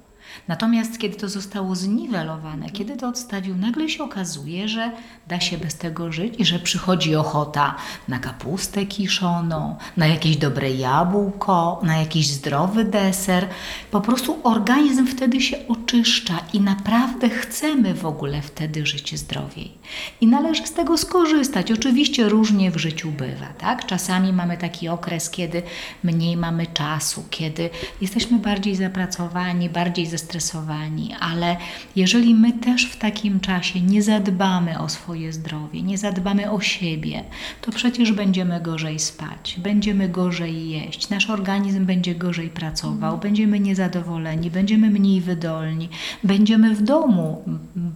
Natomiast 0.49 0.99
kiedy 0.99 1.17
to 1.17 1.29
zostało 1.29 1.75
zniwelowane, 1.75 2.71
kiedy 2.71 2.97
to 2.97 3.09
odstawił, 3.09 3.57
nagle 3.57 3.89
się 3.89 4.05
okazuje, 4.05 4.69
że 4.69 4.93
da 5.29 5.41
się 5.41 5.59
bez 5.59 5.75
tego 5.75 6.13
żyć 6.13 6.35
i 6.39 6.45
że 6.45 6.59
przychodzi 6.59 7.17
ochota 7.17 7.75
na 8.09 8.19
kapustę 8.19 8.87
kiszoną, 8.87 9.77
na 9.97 10.07
jakieś 10.07 10.37
dobre 10.37 10.71
jabłko, 10.71 11.81
na 11.83 11.97
jakiś 11.97 12.27
zdrowy 12.27 12.85
deser. 12.85 13.49
Po 13.91 14.01
prostu 14.01 14.39
organizm 14.43 15.07
wtedy 15.07 15.41
się 15.41 15.57
oczyszcza 15.69 16.41
i 16.53 16.61
naprawdę 16.61 17.29
chcemy 17.31 17.95
w 17.95 18.07
ogóle 18.07 18.43
wtedy 18.43 18.87
żyć 18.87 19.19
zdrowiej. 19.19 19.73
I 20.21 20.27
należy 20.27 20.67
z 20.67 20.73
tego 20.73 20.99
skorzystać. 20.99 21.73
Oczywiście 21.73 22.29
różnie 22.29 22.71
w 22.71 22.77
życiu 22.77 23.11
bywa, 23.11 23.47
tak? 23.59 23.87
Czasami 23.87 24.33
mamy 24.33 24.57
taki 24.57 24.89
okres, 24.89 25.31
kiedy 25.31 25.63
mniej 26.05 26.37
mamy 26.37 26.67
czasu, 26.67 27.25
kiedy 27.31 27.71
jesteśmy 28.01 28.39
bardziej 28.39 28.77
zapracowani, 28.77 29.69
bardziej 29.69 30.07
zestresowani, 30.19 31.15
ale 31.21 31.57
jeżeli 31.97 32.35
my 32.35 32.53
też 32.53 32.87
w 32.87 32.97
takim 32.97 33.41
czasie 33.41 33.81
nie 33.81 34.03
zadbamy 34.03 34.79
o 34.79 34.89
swoje 34.89 35.33
zdrowie, 35.33 35.83
nie 35.83 35.99
zadbamy 35.99 36.51
o 36.51 36.61
siebie, 36.61 37.25
to 37.61 37.73
przecież 37.73 38.13
będziemy 38.13 38.61
gorzej 38.61 38.99
spać, 38.99 39.57
będziemy 39.59 40.09
gorzej 40.09 40.71
jeść, 40.71 41.09
nasz 41.09 41.31
organizm 41.31 41.87
będzie 41.87 42.15
gorzej 42.15 42.51
pracował, 42.51 43.15
mhm. 43.15 43.21
będziemy 43.21 43.61
niezadowoleni, 43.61 44.51
będziemy 44.51 44.91
mniej 44.91 45.21
wydolni, 45.21 45.89
będziemy 46.25 46.75
w 46.75 46.83
domu 46.83 47.45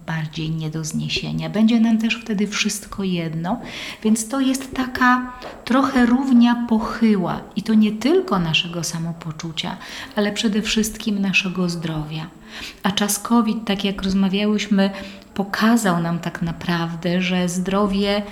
bardziej 0.07 0.51
nie 0.51 0.71
do 0.71 0.85
zniesienia, 0.85 1.51
będzie 1.51 1.81
nam 1.81 1.99
też 1.99 2.21
wtedy 2.23 2.47
wszystko 2.47 3.05
jedno, 3.05 3.61
więc 4.05 4.29
to 4.29 4.41
jest 4.41 4.75
taka 4.75 5.33
trochę 5.65 6.07
równia 6.07 6.67
pochyła 6.69 7.41
i 7.57 7.63
to 7.63 7.75
nie 7.75 7.93
tylko 7.93 8.39
naszego 8.39 8.85
samopoczucia, 8.85 9.77
ale 10.17 10.33
przede 10.33 10.63
wszystkim 10.63 11.19
naszego 11.19 11.69
zdrowia. 11.69 12.12
A 12.83 12.91
czas 12.91 13.19
COVID, 13.19 13.65
tak 13.67 13.85
jak 13.85 14.03
rozmawiałyśmy, 14.03 14.91
pokazał 15.35 16.03
nam 16.03 16.19
tak 16.19 16.43
naprawdę, 16.43 17.23
że 17.23 17.49
zdrowie 17.49 18.23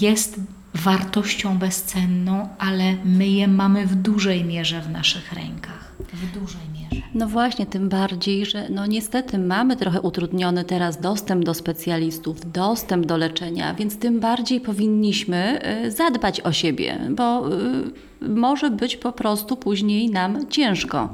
jest 0.00 0.40
wartością 0.74 1.58
bezcenną, 1.58 2.48
ale 2.58 2.96
my 3.04 3.26
je 3.26 3.48
mamy 3.48 3.86
w 3.86 3.94
dużej 3.94 4.44
mierze 4.44 4.80
w 4.80 4.90
naszych 4.90 5.32
rękach. 5.32 5.92
W 6.12 6.40
dużej 6.40 6.60
mierze. 6.74 7.06
No 7.14 7.28
właśnie, 7.28 7.66
tym 7.66 7.88
bardziej, 7.88 8.46
że 8.46 8.68
no 8.70 8.86
niestety 8.86 9.38
mamy 9.38 9.76
trochę 9.76 10.00
utrudniony 10.00 10.64
teraz 10.64 11.00
dostęp 11.00 11.44
do 11.44 11.54
specjalistów, 11.54 12.52
dostęp 12.52 13.06
do 13.06 13.16
leczenia, 13.16 13.74
więc 13.74 13.98
tym 13.98 14.20
bardziej 14.20 14.60
powinniśmy 14.60 15.60
y, 15.86 15.90
zadbać 15.90 16.40
o 16.40 16.52
siebie, 16.52 16.98
bo 17.10 17.52
y, 17.52 18.07
może 18.20 18.70
być 18.70 18.96
po 18.96 19.12
prostu 19.12 19.56
później 19.56 20.10
nam 20.10 20.48
ciężko. 20.50 21.08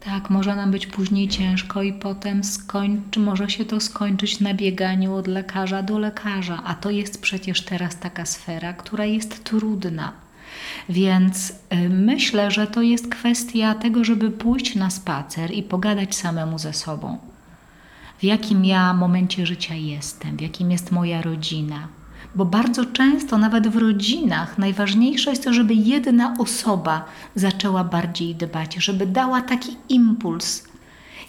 Tak, 0.00 0.30
może 0.30 0.56
nam 0.56 0.70
być 0.70 0.86
później 0.86 1.28
ciężko 1.28 1.82
i 1.82 1.92
potem 1.92 2.44
skończy, 2.44 3.20
może 3.20 3.50
się 3.50 3.64
to 3.64 3.80
skończyć 3.80 4.40
na 4.40 4.54
bieganiu 4.54 5.14
od 5.14 5.26
lekarza 5.26 5.82
do 5.82 5.98
lekarza, 5.98 6.62
a 6.64 6.74
to 6.74 6.90
jest 6.90 7.22
przecież 7.22 7.62
teraz 7.62 7.98
taka 7.98 8.26
sfera, 8.26 8.72
która 8.72 9.04
jest 9.04 9.44
trudna. 9.44 10.12
Więc 10.88 11.50
y, 11.50 11.88
myślę, 11.88 12.50
że 12.50 12.66
to 12.66 12.82
jest 12.82 13.08
kwestia 13.08 13.74
tego, 13.74 14.04
żeby 14.04 14.30
pójść 14.30 14.74
na 14.74 14.90
spacer 14.90 15.50
i 15.50 15.62
pogadać 15.62 16.14
samemu 16.14 16.58
ze 16.58 16.72
sobą. 16.72 17.18
W 18.18 18.24
jakim 18.24 18.64
ja 18.64 18.94
momencie 18.94 19.46
życia 19.46 19.74
jestem, 19.74 20.36
w 20.36 20.40
jakim 20.40 20.70
jest 20.70 20.92
moja 20.92 21.22
rodzina, 21.22 21.88
bo 22.34 22.44
bardzo 22.44 22.84
często, 22.84 23.38
nawet 23.38 23.68
w 23.68 23.76
rodzinach, 23.76 24.58
najważniejsze 24.58 25.30
jest 25.30 25.44
to, 25.44 25.52
żeby 25.52 25.74
jedna 25.74 26.36
osoba 26.38 27.04
zaczęła 27.34 27.84
bardziej 27.84 28.34
dbać, 28.34 28.74
żeby 28.74 29.06
dała 29.06 29.42
taki 29.42 29.76
impuls. 29.88 30.68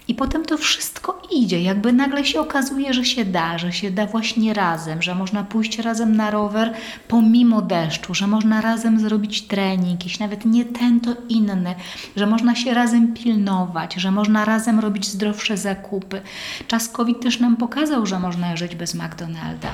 I 0.08 0.14
potem 0.14 0.44
to 0.44 0.58
wszystko 0.58 1.22
idzie, 1.32 1.62
jakby 1.62 1.92
nagle 1.92 2.24
się 2.24 2.40
okazuje, 2.40 2.94
że 2.94 3.04
się 3.04 3.24
da, 3.24 3.58
że 3.58 3.72
się 3.72 3.90
da 3.90 4.06
właśnie 4.06 4.54
razem, 4.54 5.02
że 5.02 5.14
można 5.14 5.44
pójść 5.44 5.78
razem 5.78 6.16
na 6.16 6.30
rower 6.30 6.74
pomimo 7.08 7.62
deszczu, 7.62 8.14
że 8.14 8.26
można 8.26 8.60
razem 8.60 9.00
zrobić 9.00 9.42
trening, 9.42 9.90
jakiś 9.90 10.18
nawet 10.18 10.44
nie 10.44 10.64
ten, 10.64 11.00
to 11.00 11.10
inny, 11.28 11.74
że 12.16 12.26
można 12.26 12.54
się 12.54 12.74
razem 12.74 13.14
pilnować, 13.14 13.94
że 13.94 14.10
można 14.10 14.44
razem 14.44 14.80
robić 14.80 15.06
zdrowsze 15.06 15.56
zakupy. 15.56 16.22
Czas 16.66 16.88
COVID 16.88 17.20
też 17.20 17.40
nam 17.40 17.56
pokazał, 17.56 18.06
że 18.06 18.20
można 18.20 18.56
żyć 18.56 18.76
bez 18.76 18.94
McDonalda 18.94 19.68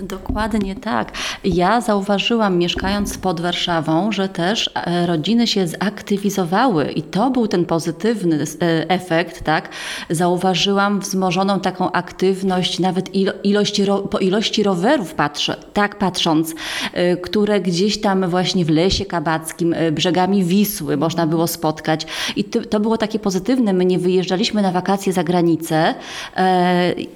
Dokładnie 0.00 0.76
tak. 0.76 1.12
Ja 1.44 1.80
zauważyłam, 1.80 2.58
mieszkając 2.58 3.18
pod 3.18 3.40
Warszawą, 3.40 4.12
że 4.12 4.28
też 4.28 4.70
e, 4.74 5.06
rodziny 5.06 5.46
się 5.46 5.66
zaktywizowały 5.66 6.92
i 6.92 7.02
to 7.02 7.30
był 7.30 7.48
ten 7.48 7.64
pozytywny 7.64 8.44
e, 8.62 8.90
efekt, 8.90 9.44
tak? 9.44 9.68
Zauważyłam 10.10 11.00
wzmożoną 11.00 11.60
taką 11.60 11.92
aktywność, 11.92 12.78
nawet 12.78 13.14
ilość, 13.44 13.82
po 14.10 14.18
ilości 14.18 14.62
rowerów 14.62 15.14
patrzę, 15.14 15.56
tak 15.72 15.98
patrząc, 15.98 16.54
e, 16.92 17.16
które 17.16 17.60
gdzieś 17.60 18.00
tam 18.00 18.30
właśnie 18.30 18.64
w 18.64 18.70
lesie 18.70 19.04
kabackim, 19.04 19.74
brzegami 19.92 20.44
Wisły 20.44 20.96
można 20.96 21.26
było 21.26 21.46
spotkać. 21.46 22.06
I 22.36 22.44
to, 22.44 22.80
było 22.80 22.98
takie 22.98 23.18
pozytywne. 23.18 23.72
My 23.72 23.84
nie 23.84 23.98
wyjeżdżaliśmy 23.98 24.62
na 24.62 24.72
wakacje 24.72 25.12
za 25.12 25.24
granicę. 25.24 25.94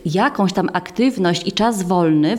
Jakąś 0.04 0.52
tam 0.52 0.68
aktywność 0.72 1.46
i 1.46 1.52
czas 1.52 1.82
wolny 1.82 2.36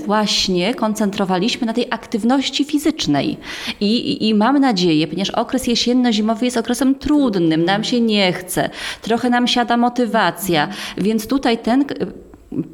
koncentrowaliśmy 0.76 1.68
na 1.68 1.74
tej 1.74 1.88
aktywności 1.90 2.66
fizycznej. 2.66 3.38
I, 3.80 4.12
i, 4.12 4.30
i 4.30 4.34
mam 4.34 4.60
nadzieję, 4.60 5.08
ponieważ 5.08 5.30
okres 5.30 5.68
jesienno-zimowy 5.68 6.46
jest 6.46 6.58
okresem 6.58 6.96
trudnym, 6.96 7.66
nam 7.66 7.84
się 7.84 8.02
nie 8.02 8.34
chce, 8.34 8.70
trochę 9.02 9.30
nam 9.30 9.48
siada 9.48 9.78
motywacja, 9.78 10.68
więc 10.98 11.28
tutaj 11.28 11.58
ten 11.58 11.86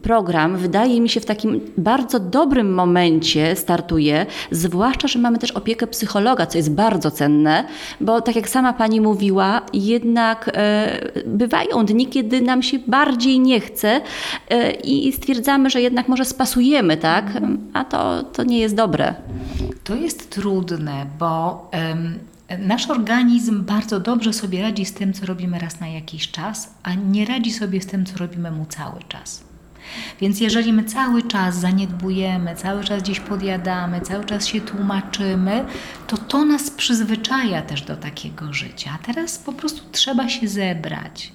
program 0.02 0.58
wydaje 0.58 1.02
mi 1.02 1.10
się 1.10 1.20
w 1.20 1.26
takim 1.26 1.62
bardzo 1.78 2.20
dobrym 2.20 2.74
momencie 2.74 3.56
startuje, 3.56 4.26
zwłaszcza, 4.52 5.08
że 5.08 5.20
mamy 5.20 5.38
też 5.38 5.52
opiekę 5.52 5.88
psychologa, 5.88 6.46
co 6.46 6.58
jest 6.58 6.72
bardzo 6.72 7.12
cenne, 7.12 7.64
bo 8.02 8.22
tak 8.22 8.36
jak 8.36 8.50
sama 8.50 8.74
pani 8.74 9.02
mówiła, 9.02 9.62
jednak 9.74 10.52
e, 10.54 11.12
bywają 11.26 11.86
dni, 11.86 12.08
kiedy 12.08 12.42
nam 12.42 12.64
się 12.64 12.80
bardziej 12.88 13.40
nie 13.40 13.60
chce 13.60 14.02
e, 14.50 14.72
i 14.72 15.12
stwierdzamy, 15.12 15.70
że 15.70 15.82
jednak 15.82 16.08
może 16.08 16.26
spasujemy, 16.26 16.98
tak? 16.98 17.26
A 17.74 17.84
to, 17.84 18.24
to 18.24 18.44
nie 18.44 18.60
jest 18.60 18.76
dobre. 18.76 19.14
To 19.84 19.96
jest 19.96 20.30
trudne, 20.30 21.06
bo 21.20 21.70
Nasz 22.58 22.90
organizm 22.90 23.64
bardzo 23.66 24.00
dobrze 24.00 24.34
sobie 24.34 24.62
radzi 24.62 24.86
z 24.86 24.94
tym, 24.94 25.14
co 25.14 25.26
robimy 25.26 25.60
raz 25.60 25.80
na 25.80 25.88
jakiś 25.88 26.32
czas, 26.32 26.74
a 26.84 26.94
nie 26.94 27.26
radzi 27.26 27.54
sobie 27.54 27.82
z 27.82 27.86
tym, 27.86 28.06
co 28.06 28.18
robimy 28.18 28.52
mu 28.52 28.66
cały 28.66 29.00
czas. 29.08 29.49
Więc 30.22 30.40
jeżeli 30.40 30.74
my 30.74 30.84
cały 30.84 31.24
czas 31.24 31.56
zaniedbujemy, 31.56 32.56
cały 32.56 32.84
czas 32.84 33.04
gdzieś 33.04 33.20
podjadamy, 33.20 34.02
cały 34.02 34.26
czas 34.26 34.48
się 34.48 34.62
tłumaczymy, 34.62 35.66
to 36.08 36.18
to 36.18 36.46
nas 36.46 36.70
przyzwyczaja 36.70 37.62
też 37.62 37.82
do 37.82 37.96
takiego 37.96 38.54
życia. 38.54 38.92
A 39.02 39.06
teraz 39.06 39.38
po 39.38 39.54
prostu 39.54 39.82
trzeba 39.92 40.30
się 40.30 40.48
zebrać 40.48 41.32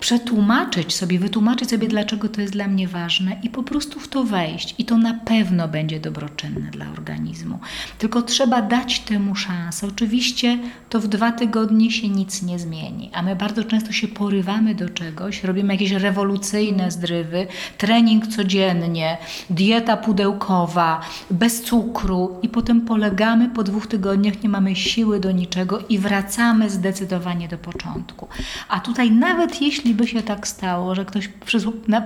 przetłumaczyć 0.00 0.94
sobie, 0.94 1.18
wytłumaczyć 1.18 1.70
sobie, 1.70 1.88
dlaczego 1.88 2.28
to 2.28 2.40
jest 2.40 2.52
dla 2.52 2.68
mnie 2.68 2.88
ważne 2.88 3.36
i 3.42 3.50
po 3.50 3.62
prostu 3.62 4.00
w 4.00 4.08
to 4.08 4.24
wejść. 4.24 4.74
I 4.78 4.84
to 4.84 4.98
na 4.98 5.14
pewno 5.14 5.68
będzie 5.68 6.00
dobroczynne 6.00 6.70
dla 6.70 6.90
organizmu. 6.90 7.58
Tylko 7.98 8.22
trzeba 8.22 8.62
dać 8.62 9.00
temu 9.00 9.34
szansę. 9.34 9.86
Oczywiście 9.86 10.58
to 10.88 11.00
w 11.00 11.08
dwa 11.08 11.32
tygodnie 11.32 11.90
się 11.90 12.08
nic 12.08 12.42
nie 12.42 12.58
zmieni, 12.58 13.10
a 13.14 13.22
my 13.22 13.36
bardzo 13.36 13.64
często 13.64 13.92
się 13.92 14.08
porywamy 14.08 14.74
do 14.74 14.88
czegoś, 14.88 15.44
robimy 15.44 15.72
jakieś 15.72 15.90
rewolucyjne 15.90 16.90
zdrywy, 16.90 17.46
trening 17.78 18.26
codziennie, 18.26 19.16
dieta 19.50 19.96
pudełkowa, 19.96 21.00
bez 21.30 21.62
cukru 21.62 22.38
i 22.42 22.48
potem 22.48 22.80
polegamy 22.80 23.48
po 23.48 23.64
dwóch 23.64 23.86
tygodniach, 23.86 24.42
nie 24.42 24.48
mamy 24.48 24.76
siły 24.76 25.20
do 25.20 25.32
niczego 25.32 25.78
i 25.88 25.98
wracamy 25.98 26.70
zdecydowanie 26.70 27.48
do 27.48 27.58
początku. 27.58 28.28
A 28.68 28.80
tutaj 28.80 29.10
nawet 29.10 29.33
nawet 29.34 29.62
jeśli 29.62 29.94
by 29.94 30.06
się 30.06 30.22
tak 30.22 30.48
stało, 30.48 30.94
że 30.94 31.04
ktoś 31.04 31.28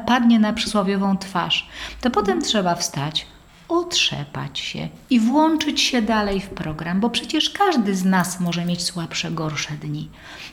padnie 0.07 0.41
na 0.41 0.53
przysłowiową 0.53 1.19
twarz, 1.19 1.69
to 2.01 2.11
potem 2.11 2.43
trzeba 2.43 2.75
wstać, 2.75 3.27
otrzepać 3.69 4.59
się 4.59 4.89
i 5.11 5.21
włączyć 5.21 5.81
się 5.81 6.03
dalej 6.03 6.41
w 6.41 6.49
program, 6.49 7.01
bo 7.01 7.11
przecież 7.11 7.51
każdy 7.51 7.95
z 7.95 8.05
nas 8.05 8.41
może 8.41 8.65
mieć 8.65 8.83
słabsze, 8.83 9.31
gorsze 9.31 9.75
dni. 9.75 10.09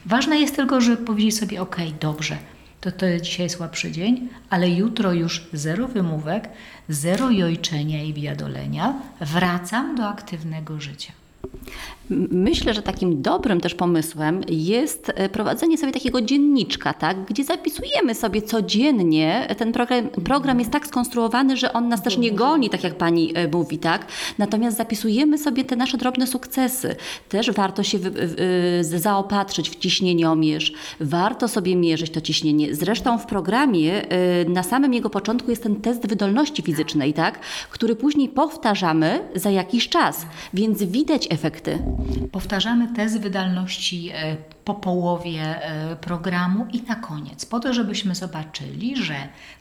Ważne 0.05 0.37
jest 0.37 0.55
tylko, 0.55 0.81
żeby 0.81 0.97
powiedzieć 0.97 1.39
sobie: 1.39 1.61
OK, 1.61 1.75
dobrze, 2.01 2.37
to 2.81 2.91
to 2.91 3.05
jest 3.05 3.25
dzisiaj 3.25 3.49
słabszy 3.49 3.91
dzień, 3.91 4.29
ale 4.49 4.69
jutro 4.69 5.13
już 5.13 5.47
zero 5.53 5.87
wymówek, 5.87 6.49
zero 6.89 7.31
jojczenia 7.31 8.03
i 8.03 8.13
biadolenia, 8.13 8.93
wracam 9.21 9.95
do 9.95 10.07
aktywnego 10.07 10.79
życia. 10.79 11.11
Myślę, 12.09 12.73
że 12.73 12.81
takim 12.81 13.21
dobrym 13.21 13.61
też 13.61 13.75
pomysłem 13.75 14.41
jest 14.49 15.11
e, 15.15 15.29
prowadzenie 15.29 15.77
sobie 15.77 15.91
takiego 15.91 16.21
dzienniczka, 16.21 16.93
tak? 16.93 17.25
gdzie 17.25 17.43
zapisujemy 17.43 18.15
sobie 18.15 18.41
codziennie. 18.41 19.47
Ten 19.57 19.71
program, 19.71 20.07
program 20.07 20.59
jest 20.59 20.71
tak 20.71 20.87
skonstruowany, 20.87 21.57
że 21.57 21.73
on 21.73 21.87
nas 21.87 22.03
też 22.03 22.17
nie 22.17 22.31
goni, 22.31 22.69
tak 22.69 22.83
jak 22.83 22.95
pani 22.95 23.31
e, 23.35 23.47
mówi, 23.47 23.77
tak? 23.77 24.05
Natomiast 24.37 24.77
zapisujemy 24.77 25.37
sobie 25.37 25.65
te 25.65 25.75
nasze 25.75 25.97
drobne 25.97 26.27
sukcesy. 26.27 26.95
Też 27.29 27.51
warto 27.51 27.83
się 27.83 27.99
zaopatrzyć 28.81 29.69
w 29.69 29.75
ciśnieniomierz. 29.75 30.73
Warto 30.99 31.47
sobie 31.47 31.75
mierzyć 31.75 32.11
to 32.11 32.21
ciśnienie. 32.21 32.75
Zresztą 32.75 33.17
w 33.17 33.25
programie 33.25 34.09
e, 34.09 34.45
na 34.49 34.63
samym 34.63 34.93
jego 34.93 35.09
początku 35.09 35.49
jest 35.49 35.63
ten 35.63 35.75
test 35.75 36.07
wydolności 36.07 36.61
fizycznej, 36.61 37.13
tak? 37.13 37.39
który 37.69 37.95
później 37.95 38.29
powtarzamy 38.29 39.19
za 39.35 39.49
jakiś 39.49 39.89
czas, 39.89 40.25
więc 40.53 40.83
widać 40.83 41.27
efekty. 41.35 41.79
Powtarzamy 42.31 42.87
test 42.95 43.19
wydalności 43.19 44.09
e, 44.13 44.37
po 44.65 44.73
połowie 44.73 45.41
e, 45.41 45.95
programu 45.95 46.67
i 46.73 46.81
na 46.81 46.95
koniec, 46.95 47.45
po 47.45 47.59
to, 47.59 47.73
żebyśmy 47.73 48.15
zobaczyli, 48.15 48.97
że 48.97 49.15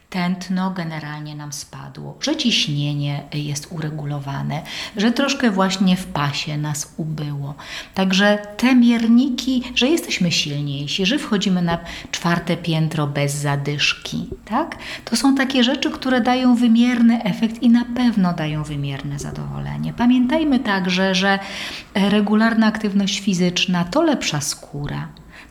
tętno 0.09 0.71
generalnie 0.71 1.35
nam 1.35 1.53
spadło, 1.53 2.17
że 2.21 2.35
ciśnienie 2.35 3.23
jest 3.33 3.67
uregulowane, 3.71 4.61
że 4.97 5.11
troszkę 5.11 5.51
właśnie 5.51 5.97
w 5.97 6.05
pasie 6.05 6.57
nas 6.57 6.93
ubyło. 6.97 7.55
Także 7.93 8.37
te 8.57 8.75
mierniki, 8.75 9.63
że 9.75 9.87
jesteśmy 9.87 10.31
silniejsi, 10.31 11.05
że 11.05 11.19
wchodzimy 11.19 11.61
na 11.61 11.77
czwarte 12.11 12.57
piętro 12.57 13.07
bez 13.07 13.33
zadyszki, 13.33 14.29
tak? 14.45 14.77
To 15.05 15.15
są 15.15 15.35
takie 15.35 15.63
rzeczy, 15.63 15.91
które 15.91 16.21
dają 16.21 16.55
wymierny 16.55 17.23
efekt 17.23 17.63
i 17.63 17.69
na 17.69 17.85
pewno 17.95 18.33
dają 18.33 18.63
wymierne 18.63 19.19
zadowolenie. 19.19 19.93
Pamiętajmy 19.93 20.59
także, 20.59 21.15
że 21.15 21.39
regularna 21.93 22.67
aktywność 22.67 23.19
fizyczna 23.19 23.83
to 23.83 24.01
lepsza 24.01 24.41
skóra 24.41 24.94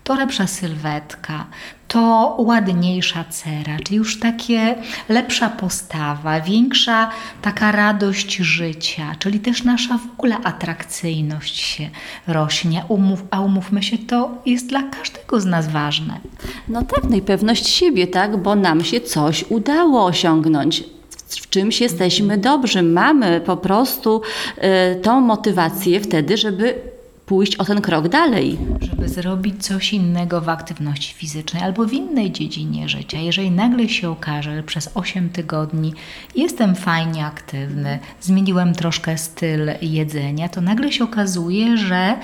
to 0.05 0.15
lepsza 0.15 0.47
sylwetka, 0.47 1.47
to 1.89 2.37
ładniejsza 2.39 3.25
cera, 3.25 3.77
czyli 3.85 3.97
już 3.97 4.21
takie 4.21 4.75
lepsza 5.09 5.49
postawa, 5.49 6.41
większa 6.41 7.11
taka 7.43 7.73
radość 7.73 8.37
życia, 8.37 9.15
czyli 9.19 9.41
też 9.41 9.65
nasza 9.65 9.99
w 9.99 10.19
ogóle 10.19 10.37
atrakcyjność 10.45 11.61
się 11.61 11.91
rośnie. 12.27 12.85
Umów, 12.89 13.23
a 13.31 13.41
umówmy 13.41 13.83
się, 13.83 13.99
to 13.99 14.31
jest 14.47 14.67
dla 14.67 14.83
każdego 14.83 15.41
z 15.41 15.47
nas 15.47 15.69
ważne. 15.69 16.21
No 16.69 16.83
tak, 16.83 17.05
no 17.11 17.17
i 17.17 17.23
pewność 17.23 17.69
siebie, 17.69 18.07
tak, 18.07 18.37
bo 18.37 18.55
nam 18.57 18.85
się 18.85 19.01
coś 19.01 19.45
udało 19.49 20.05
osiągnąć 20.05 20.85
w 21.29 21.49
czymś 21.49 21.81
jesteśmy 21.81 22.39
dobrzy. 22.39 22.83
Mamy 22.83 23.41
po 23.41 23.57
prostu 23.57 24.23
y, 24.93 25.01
tą 25.01 25.21
motywację 25.21 26.01
wtedy, 26.01 26.37
żeby 26.37 26.94
pójść 27.27 27.57
o 27.57 27.65
ten 27.65 27.81
krok 27.81 28.09
dalej. 28.09 28.59
Żeby 28.81 29.09
zrobić 29.09 29.67
coś 29.67 29.93
innego 29.93 30.41
w 30.41 30.49
aktywności 30.49 31.15
fizycznej 31.15 31.63
albo 31.63 31.85
w 31.85 31.93
innej 31.93 32.33
dziedzinie 32.33 32.89
życia. 32.89 33.19
Jeżeli 33.19 33.51
nagle 33.51 33.89
się 33.89 34.11
okaże, 34.11 34.57
że 34.57 34.63
przez 34.63 34.91
8 34.95 35.31
tygodni 35.31 35.93
jestem 36.37 36.75
fajnie 36.75 37.27
aktywny, 37.27 37.99
zmieniłem 38.21 38.75
troszkę 38.75 39.19
styl 39.19 39.71
jedzenia, 39.83 40.49
to 40.49 40.61
nagle 40.61 40.93
się 40.93 41.05
okazuje, 41.05 41.77
że 41.77 42.17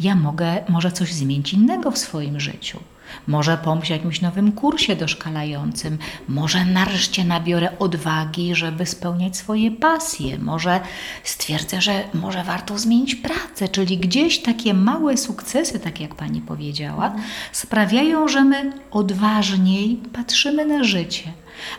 ja 0.00 0.14
mogę 0.14 0.64
może 0.68 0.92
coś 0.92 1.12
zmienić 1.12 1.52
innego 1.52 1.90
w 1.90 1.98
swoim 1.98 2.40
życiu. 2.40 2.78
Może 3.26 3.56
pomyśl 3.56 3.92
o 3.92 3.96
jakimś 3.96 4.20
nowym 4.20 4.52
kursie 4.52 4.96
doszkalającym, 4.96 5.98
może 6.28 6.64
nareszcie 6.64 7.24
nabiorę 7.24 7.78
odwagi, 7.78 8.54
żeby 8.54 8.86
spełniać 8.86 9.36
swoje 9.36 9.70
pasje, 9.70 10.38
może 10.38 10.80
stwierdzę, 11.24 11.80
że 11.80 12.04
może 12.14 12.44
warto 12.44 12.78
zmienić 12.78 13.14
pracę, 13.14 13.68
czyli 13.68 13.98
gdzieś 13.98 14.42
takie 14.42 14.74
małe 14.74 15.16
sukcesy, 15.16 15.80
tak 15.80 16.00
jak 16.00 16.14
pani 16.14 16.40
powiedziała, 16.40 17.14
sprawiają, 17.52 18.28
że 18.28 18.44
my 18.44 18.72
odważniej 18.90 20.00
patrzymy 20.12 20.64
na 20.64 20.84
życie. 20.84 21.32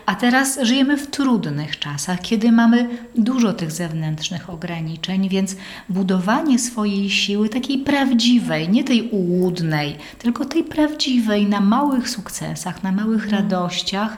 A 0.06 0.16
teraz 0.16 0.60
żyjemy 0.62 0.98
w 0.98 1.08
trudnych 1.08 1.80
czasach, 1.80 2.22
kiedy 2.22 2.52
mamy 2.52 2.90
dużo 3.16 3.54
tych 3.54 3.72
zewnętrznych 3.72 4.50
ograniczeń, 4.50 5.30
więc 5.30 5.56
budowanie 5.90 6.60
swojej 6.60 7.10
siły, 7.10 7.50
takiej 7.50 7.78
prawdziwej, 7.78 8.70
nie 8.70 8.84
tej 8.84 9.10
ułudnej, 9.10 9.96
tylko 10.20 10.46
tej 10.46 10.63
prawdziwej, 10.63 11.46
na 11.46 11.62
małych 11.62 12.10
sukcesach, 12.10 12.84
na 12.84 12.92
małych 12.92 13.24
mhm. 13.24 13.42
radościach, 13.42 14.18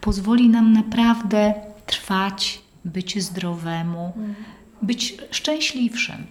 pozwoli 0.00 0.48
nam 0.48 0.72
naprawdę 0.72 1.54
trwać, 1.86 2.60
być 2.84 3.22
zdrowemu, 3.22 4.06
mhm. 4.06 4.34
być 4.82 5.16
szczęśliwszym. 5.30 6.26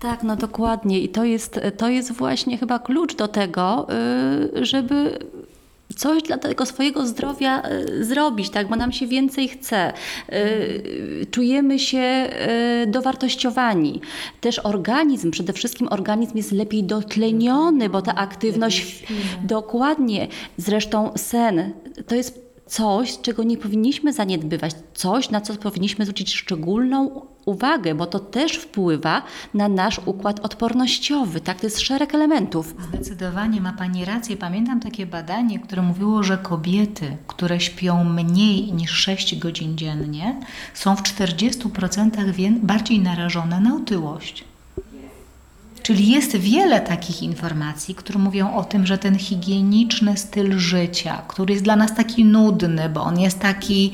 Tak, 0.00 0.22
no 0.22 0.36
dokładnie. 0.36 1.00
I 1.00 1.08
to 1.08 1.24
jest, 1.24 1.60
to 1.76 1.88
jest 1.88 2.12
właśnie 2.12 2.58
chyba 2.58 2.78
klucz 2.78 3.16
do 3.16 3.28
tego, 3.28 3.86
y, 4.56 4.66
coś 5.96 6.22
dla 6.22 6.38
tego 6.38 6.66
swojego 6.66 7.06
zdrowia 7.06 7.62
y, 7.70 8.04
zrobić, 8.04 8.50
tak, 8.50 8.68
bo 8.68 8.76
nam 8.76 8.92
się 8.92 9.06
więcej 9.06 9.48
chce. 9.48 9.92
Y, 10.32 11.26
czujemy 11.30 11.78
się 11.78 12.30
y, 12.82 12.86
dowartościowani. 12.86 14.00
Też 14.40 14.58
organizm, 14.58 15.30
przede 15.30 15.52
wszystkim 15.52 15.88
organizm 15.90 16.36
jest 16.36 16.52
lepiej 16.52 16.84
dotleniony, 16.84 17.88
bo 17.88 18.02
ta 18.02 18.14
aktywność 18.14 19.04
dokładnie, 19.44 20.28
zresztą 20.56 21.12
sen, 21.16 21.72
to 22.06 22.14
jest 22.14 22.44
coś, 22.66 23.18
czego 23.22 23.42
nie 23.42 23.56
powinniśmy 23.56 24.12
zaniedbywać, 24.12 24.72
coś, 24.94 25.30
na 25.30 25.40
co 25.40 25.54
powinniśmy 25.54 26.04
zwrócić 26.04 26.34
szczególną 26.34 27.26
uwagę, 27.44 27.94
bo 27.94 28.06
to 28.06 28.18
też 28.18 28.56
wpływa 28.56 29.22
na 29.54 29.68
nasz 29.68 30.00
układ 30.06 30.40
odpornościowy. 30.40 31.40
Tak, 31.40 31.60
to 31.60 31.66
jest 31.66 31.80
szereg 31.80 32.14
elementów. 32.14 32.74
Zdecydowanie 32.88 33.60
ma 33.60 33.72
Pani 33.72 34.04
rację. 34.04 34.36
Pamiętam 34.36 34.80
takie 34.80 35.06
badanie, 35.06 35.60
które 35.60 35.82
mówiło, 35.82 36.22
że 36.22 36.38
kobiety, 36.38 37.16
które 37.26 37.60
śpią 37.60 38.04
mniej 38.04 38.72
niż 38.72 38.90
6 38.90 39.38
godzin 39.38 39.78
dziennie, 39.78 40.40
są 40.74 40.96
w 40.96 41.02
40% 41.02 42.58
bardziej 42.58 43.00
narażone 43.00 43.60
na 43.60 43.76
otyłość. 43.76 44.44
Czyli 45.84 46.10
jest 46.10 46.36
wiele 46.36 46.80
takich 46.80 47.22
informacji, 47.22 47.94
które 47.94 48.18
mówią 48.18 48.54
o 48.54 48.64
tym, 48.64 48.86
że 48.86 48.98
ten 48.98 49.18
higieniczny 49.18 50.16
styl 50.16 50.58
życia, 50.58 51.22
który 51.28 51.52
jest 51.52 51.64
dla 51.64 51.76
nas 51.76 51.94
taki 51.94 52.24
nudny, 52.24 52.88
bo 52.88 53.02
on 53.02 53.20
jest 53.20 53.40
taki, 53.40 53.92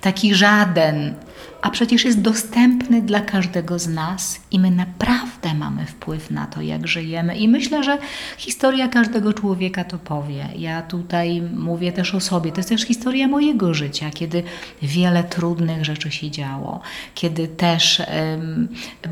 taki 0.00 0.34
żaden, 0.34 1.14
a 1.62 1.70
przecież 1.70 2.04
jest 2.04 2.20
dostępny 2.20 3.02
dla 3.02 3.20
każdego 3.20 3.78
z 3.78 3.88
nas 3.88 4.40
i 4.50 4.58
my 4.58 4.70
naprawdę 4.70 5.54
mamy 5.54 5.86
wpływ 5.86 6.30
na 6.30 6.46
to, 6.46 6.62
jak 6.62 6.88
żyjemy. 6.88 7.36
I 7.36 7.48
myślę, 7.48 7.84
że 7.84 7.98
historia 8.38 8.88
każdego 8.88 9.32
człowieka 9.32 9.84
to 9.84 9.98
powie. 9.98 10.48
Ja 10.56 10.82
tutaj 10.82 11.42
mówię 11.42 11.92
też 11.92 12.14
o 12.14 12.20
sobie. 12.20 12.52
To 12.52 12.58
jest 12.58 12.68
też 12.68 12.82
historia 12.82 13.28
mojego 13.28 13.74
życia, 13.74 14.10
kiedy 14.10 14.42
wiele 14.82 15.24
trudnych 15.24 15.84
rzeczy 15.84 16.10
się 16.10 16.30
działo, 16.30 16.80
kiedy 17.14 17.48
też 17.48 18.02
um, 18.32 18.68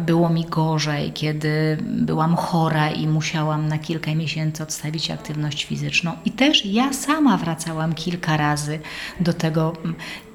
było 0.07 0.29
mi 0.29 0.45
gorzej, 0.45 1.13
kiedy 1.13 1.79
byłam 1.83 2.37
chora 2.37 2.91
i 2.91 3.07
musiałam 3.07 3.69
na 3.69 3.79
kilka 3.79 4.15
miesięcy 4.15 4.63
odstawić 4.63 5.11
aktywność 5.11 5.65
fizyczną. 5.65 6.13
I 6.25 6.31
też 6.31 6.67
ja 6.67 6.93
sama 6.93 7.37
wracałam 7.37 7.95
kilka 7.95 8.37
razy 8.37 8.79
do 9.21 9.33
tego 9.33 9.73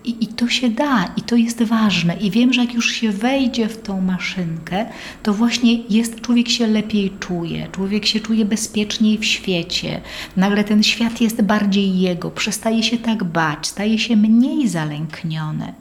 i, 0.06 0.24
I 0.24 0.28
to 0.28 0.48
się 0.48 0.70
da, 0.70 1.13
i 1.18 1.22
to 1.22 1.36
jest 1.36 1.63
ważne. 1.63 2.15
I 2.15 2.32
wiem, 2.32 2.54
że 2.54 2.62
jak 2.62 2.74
już 2.74 2.91
się 2.91 3.12
wejdzie 3.12 3.68
w 3.68 3.82
tą 3.82 4.02
maszynkę, 4.02 4.86
to 5.24 5.34
właśnie 5.34 5.74
jest, 5.89 6.22
człowiek 6.22 6.50
się 6.50 6.68
lepiej 6.68 7.12
czuje, 7.20 7.68
człowiek 7.72 8.06
się 8.06 8.20
czuje 8.20 8.46
bezpieczniej 8.46 9.18
w 9.18 9.26
świecie. 9.26 10.02
Nagle 10.38 10.63
ten 10.63 10.84
świat 10.84 11.22
jest 11.22 11.41
bardziej 11.41 12.00
jego, 12.00 12.32
przestaje 12.32 12.84
się 12.84 12.98
tak 12.98 13.24
bać, 13.24 13.68
staje 13.68 14.00
się 14.00 14.15
mniej 14.15 14.68
zalękniony. 14.68 15.74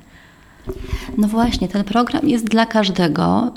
No 1.18 1.28
właśnie, 1.28 1.68
ten 1.68 1.84
program 1.84 2.28
jest 2.28 2.44
dla 2.44 2.66
każdego 2.66 3.54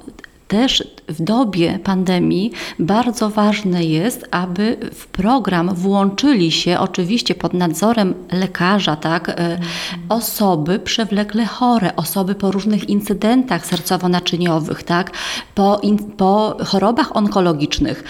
też 0.47 0.83
w 1.07 1.21
dobie 1.21 1.79
pandemii 1.83 2.51
bardzo 2.79 3.29
ważne 3.29 3.83
jest, 3.83 4.27
aby 4.31 4.77
w 4.93 5.07
program 5.07 5.75
włączyli 5.75 6.51
się, 6.51 6.79
oczywiście 6.79 7.36
pod 7.36 7.53
nadzorem 7.53 8.13
lekarza, 8.31 8.95
tak, 8.95 9.29
mm. 9.29 9.60
osoby 10.10 10.79
przewlekle 10.79 11.45
chore, 11.45 11.95
osoby 11.95 12.36
po 12.36 12.51
różnych 12.51 12.89
incydentach 12.89 13.67
sercowo-naczyniowych, 13.67 14.83
tak, 14.83 15.12
po, 15.55 15.79
in, 15.83 15.97
po 15.97 16.57
chorobach 16.65 17.15
onkologicznych. 17.15 18.03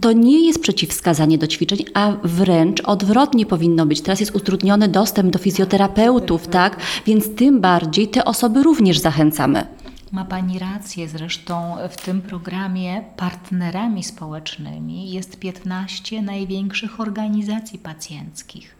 To 0.00 0.12
nie 0.12 0.46
jest 0.46 0.62
przeciwwskazanie 0.62 1.38
do 1.38 1.46
ćwiczeń, 1.46 1.78
a 1.94 2.12
wręcz 2.24 2.80
odwrotnie 2.80 3.46
powinno 3.46 3.86
być. 3.86 4.00
Teraz 4.00 4.20
jest 4.20 4.36
utrudniony 4.36 4.88
dostęp 4.88 5.32
do 5.32 5.38
fizjoterapeutów, 5.38 6.48
tak? 6.48 6.76
Więc 7.06 7.34
tym 7.34 7.60
bardziej 7.60 8.08
te 8.08 8.24
osoby 8.24 8.62
również 8.62 8.98
zachęcamy. 8.98 9.66
Ma 10.12 10.24
Pani 10.24 10.58
rację, 10.58 11.08
zresztą 11.08 11.76
w 11.90 11.96
tym 11.96 12.22
programie 12.22 13.04
partnerami 13.16 14.04
społecznymi 14.04 15.10
jest 15.10 15.38
15 15.38 16.22
największych 16.22 17.00
organizacji 17.00 17.78
pacjenckich, 17.78 18.76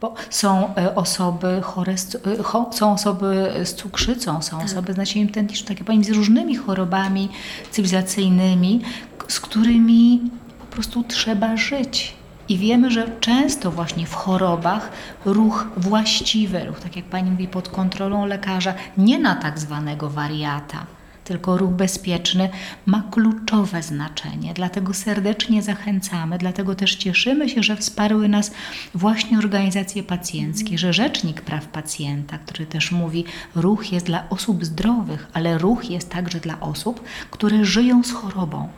bo 0.00 0.14
są 0.30 0.74
e, 0.74 0.94
osoby 0.94 1.60
chore, 1.62 1.98
z, 1.98 2.14
e, 2.14 2.72
są 2.72 2.92
osoby 2.92 3.52
z 3.64 3.74
cukrzycą, 3.74 4.42
są 4.42 4.56
tak. 4.56 4.66
osoby 4.66 4.92
z 4.92 4.96
nacieniem 4.96 5.28
tętniczym, 5.28 5.66
takie 5.66 5.84
Pani 5.84 6.04
z 6.04 6.10
różnymi 6.10 6.56
chorobami 6.56 7.28
cywilizacyjnymi, 7.70 8.80
z 9.28 9.40
którymi 9.40 10.20
po 10.60 10.66
prostu 10.66 11.04
trzeba 11.04 11.56
żyć 11.56 12.21
i 12.48 12.58
wiemy, 12.58 12.90
że 12.90 13.10
często 13.20 13.70
właśnie 13.70 14.06
w 14.06 14.14
chorobach 14.14 14.90
ruch 15.24 15.66
właściwy, 15.76 16.64
ruch, 16.64 16.80
tak 16.80 16.96
jak 16.96 17.04
Pani 17.04 17.30
mówi, 17.30 17.48
pod 17.48 17.68
kontrolą 17.68 18.26
lekarza, 18.26 18.74
nie 18.96 19.18
na 19.18 19.34
tak 19.34 19.58
zwanego 19.58 20.10
wariata, 20.10 20.86
tylko 21.24 21.58
ruch 21.58 21.70
bezpieczny 21.70 22.48
ma 22.86 23.02
kluczowe 23.10 23.82
znaczenie. 23.82 24.54
Dlatego 24.54 24.94
serdecznie 24.94 25.62
zachęcamy, 25.62 26.38
dlatego 26.38 26.74
też 26.74 26.94
cieszymy 26.94 27.48
się, 27.48 27.62
że 27.62 27.76
wsparły 27.76 28.28
nas 28.28 28.52
właśnie 28.94 29.38
organizacje 29.38 30.02
pacjenckie, 30.02 30.78
że 30.78 30.92
Rzecznik 30.92 31.40
Praw 31.40 31.66
Pacjenta, 31.66 32.38
który 32.38 32.66
też 32.66 32.92
mówi, 32.92 33.24
ruch 33.54 33.92
jest 33.92 34.06
dla 34.06 34.28
osób 34.30 34.64
zdrowych, 34.64 35.28
ale 35.32 35.58
ruch 35.58 35.90
jest 35.90 36.10
także 36.10 36.40
dla 36.40 36.60
osób, 36.60 37.04
które 37.30 37.64
żyją 37.64 38.04
z 38.04 38.12
chorobą. 38.12 38.68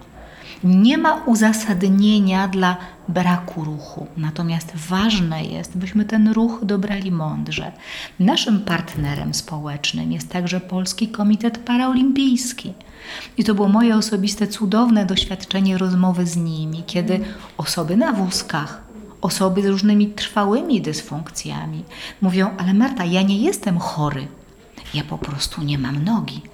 Nie 0.64 0.98
ma 0.98 1.14
uzasadnienia 1.14 2.48
dla 2.48 2.76
braku 3.08 3.64
ruchu, 3.64 4.06
natomiast 4.16 4.72
ważne 4.76 5.44
jest, 5.44 5.76
byśmy 5.78 6.04
ten 6.04 6.28
ruch 6.28 6.60
dobrali 6.62 7.12
mądrze. 7.12 7.72
Naszym 8.20 8.60
partnerem 8.60 9.34
społecznym 9.34 10.12
jest 10.12 10.30
także 10.30 10.60
Polski 10.60 11.08
Komitet 11.08 11.58
Paraolimpijski. 11.58 12.72
I 13.38 13.44
to 13.44 13.54
było 13.54 13.68
moje 13.68 13.96
osobiste 13.96 14.46
cudowne 14.46 15.06
doświadczenie 15.06 15.78
rozmowy 15.78 16.26
z 16.26 16.36
nimi, 16.36 16.82
kiedy 16.86 17.20
osoby 17.56 17.96
na 17.96 18.12
wózkach, 18.12 18.82
osoby 19.20 19.62
z 19.62 19.66
różnymi 19.66 20.06
trwałymi 20.06 20.80
dysfunkcjami 20.80 21.84
mówią: 22.20 22.50
Ale 22.58 22.74
Marta, 22.74 23.04
ja 23.04 23.22
nie 23.22 23.38
jestem 23.38 23.78
chory, 23.78 24.28
ja 24.94 25.04
po 25.04 25.18
prostu 25.18 25.62
nie 25.62 25.78
mam 25.78 26.04
nogi 26.04 26.53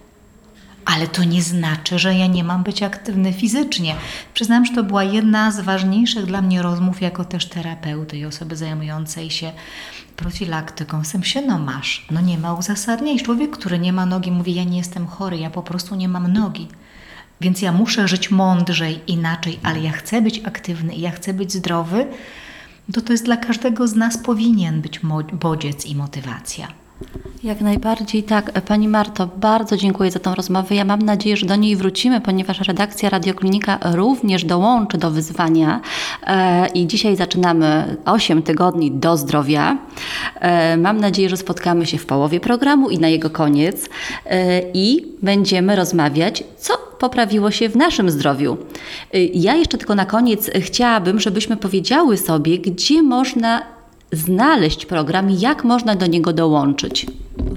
ale 0.85 1.09
to 1.09 1.25
nie 1.25 1.43
znaczy, 1.43 1.99
że 1.99 2.15
ja 2.15 2.27
nie 2.27 2.45
mam 2.45 2.63
być 2.63 2.83
aktywny 2.83 3.33
fizycznie. 3.33 3.95
Przyznam, 4.35 4.67
że 4.67 4.75
to 4.75 4.85
była 4.85 5.05
jedna 5.05 5.53
z 5.53 5.61
ważniejszych 5.61 6.27
dla 6.27 6.43
mnie 6.43 6.63
rozmów 6.63 7.01
jako 7.01 7.25
też 7.25 7.49
terapeuty 7.49 8.19
i 8.19 8.27
osoby 8.27 8.57
zajmującej 8.57 9.31
się 9.31 9.53
profilaktyką. 10.17 11.05
Sam 11.05 11.25
się, 11.25 11.43
no 11.43 11.59
masz, 11.59 12.07
no 12.11 12.21
nie 12.21 12.39
ma 12.39 12.55
uzasadnienia. 12.55 13.25
Człowiek, 13.25 13.51
który 13.51 13.79
nie 13.79 13.93
ma 13.93 14.07
nogi, 14.07 14.31
mówi, 14.31 14.55
ja 14.55 14.65
nie 14.65 14.79
jestem 14.79 15.07
chory, 15.07 15.39
ja 15.39 15.51
po 15.51 15.63
prostu 15.63 15.95
nie 15.95 16.09
mam 16.09 16.33
nogi. 16.33 16.69
Więc 17.41 17.63
ja 17.63 17.73
muszę 17.73 18.09
żyć 18.09 18.31
mądrzej, 18.31 19.01
inaczej, 19.07 19.59
ale 19.63 19.81
ja 19.81 19.93
chcę 19.93 20.23
być 20.23 20.41
aktywny 20.45 20.95
i 20.95 21.01
ja 21.01 21.11
chcę 21.11 21.35
być 21.35 21.53
zdrowy, 21.53 22.07
to 22.93 23.01
to 23.01 23.13
jest 23.13 23.25
dla 23.25 23.37
każdego 23.37 23.89
z 23.89 23.95
nas 23.95 24.19
powinien 24.19 24.81
być 24.81 25.01
bodziec 25.33 25.87
i 25.87 25.97
motywacja. 25.97 26.69
Jak 27.45 27.61
najbardziej 27.61 28.23
tak. 28.23 28.61
Pani 28.61 28.89
Marto, 28.89 29.29
bardzo 29.37 29.77
dziękuję 29.77 30.11
za 30.11 30.19
tą 30.19 30.35
rozmowę. 30.35 30.75
Ja 30.75 30.85
mam 30.85 31.03
nadzieję, 31.03 31.37
że 31.37 31.47
do 31.47 31.57
niej 31.57 31.77
wrócimy, 31.77 32.21
ponieważ 32.21 32.61
redakcja 32.61 33.11
Radioklinika 33.11 33.79
również 33.93 34.45
dołączy 34.45 34.99
do 34.99 35.11
wyzwania 35.11 35.81
e, 36.27 36.67
i 36.67 36.87
dzisiaj 36.87 37.17
zaczynamy 37.17 37.97
8 38.05 38.43
tygodni 38.43 38.91
do 38.91 39.17
zdrowia. 39.17 39.79
E, 40.41 40.77
mam 40.77 41.01
nadzieję, 41.01 41.29
że 41.29 41.37
spotkamy 41.37 41.87
się 41.87 41.99
w 41.99 42.07
połowie 42.07 42.41
programu 42.41 42.91
i 42.91 42.99
na 42.99 43.09
jego 43.09 43.31
koniec 43.31 43.89
e, 44.27 44.63
i 44.75 45.07
będziemy 45.23 45.77
rozmawiać, 45.77 46.45
co 46.57 46.75
poprawiło 46.99 47.51
się 47.51 47.69
w 47.69 47.77
naszym 47.77 48.11
zdrowiu. 48.11 48.57
Ja 49.35 49.55
jeszcze 49.55 49.79
tylko 49.79 49.95
na 49.95 50.07
koniec 50.07 50.51
chciałabym, 50.61 51.21
żebyśmy 51.21 51.57
powiedziały 51.57 52.17
sobie, 52.17 52.59
gdzie 52.59 53.03
można 53.03 53.80
znaleźć 54.13 54.87
program, 54.87 55.31
jak 55.31 55.65
można 55.65 55.97
do 55.97 56.07
niego 56.07 56.33
dołączyć. 56.33 57.07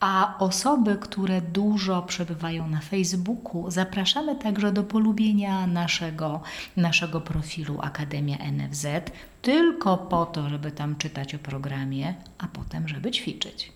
A 0.00 0.38
osoby, 0.38 0.96
które 1.00 1.40
dużo 1.40 2.02
przebywają 2.02 2.68
na 2.68 2.80
Facebooku, 2.80 3.70
zapraszamy 3.70 4.36
także 4.36 4.72
do 4.72 4.84
polubienia 4.84 5.66
naszego, 5.66 6.40
naszego 6.76 7.20
profilu 7.20 7.78
Akademia 7.80 8.36
NFZ, 8.52 8.86
tylko 9.42 9.98
po 9.98 10.26
to, 10.26 10.48
żeby 10.48 10.72
tam 10.72 10.96
czytać 10.96 11.34
o 11.34 11.38
programie, 11.38 12.14
a 12.38 12.46
potem, 12.46 12.88
żeby 12.88 13.10
ćwiczyć. 13.10 13.72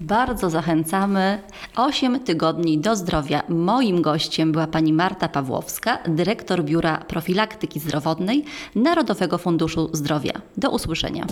Bardzo 0.00 0.50
zachęcamy. 0.50 1.42
8 1.76 2.20
tygodni 2.20 2.78
do 2.78 2.96
zdrowia. 2.96 3.42
Moim 3.48 4.02
gościem 4.02 4.52
była 4.52 4.66
pani 4.66 4.92
Marta 4.92 5.28
Pawłowska, 5.28 5.98
dyrektor 6.08 6.64
Biura 6.64 6.98
Profilaktyki 6.98 7.80
Zdrowotnej 7.80 8.44
Narodowego 8.74 9.38
Funduszu 9.38 9.90
Zdrowia. 9.92 10.32
Do 10.56 10.70
usłyszenia. 10.70 11.26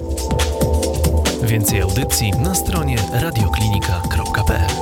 Więcej 1.42 1.80
audycji 1.80 2.30
na 2.30 2.54
stronie 2.54 2.96
radioklinika.pl 3.12 4.73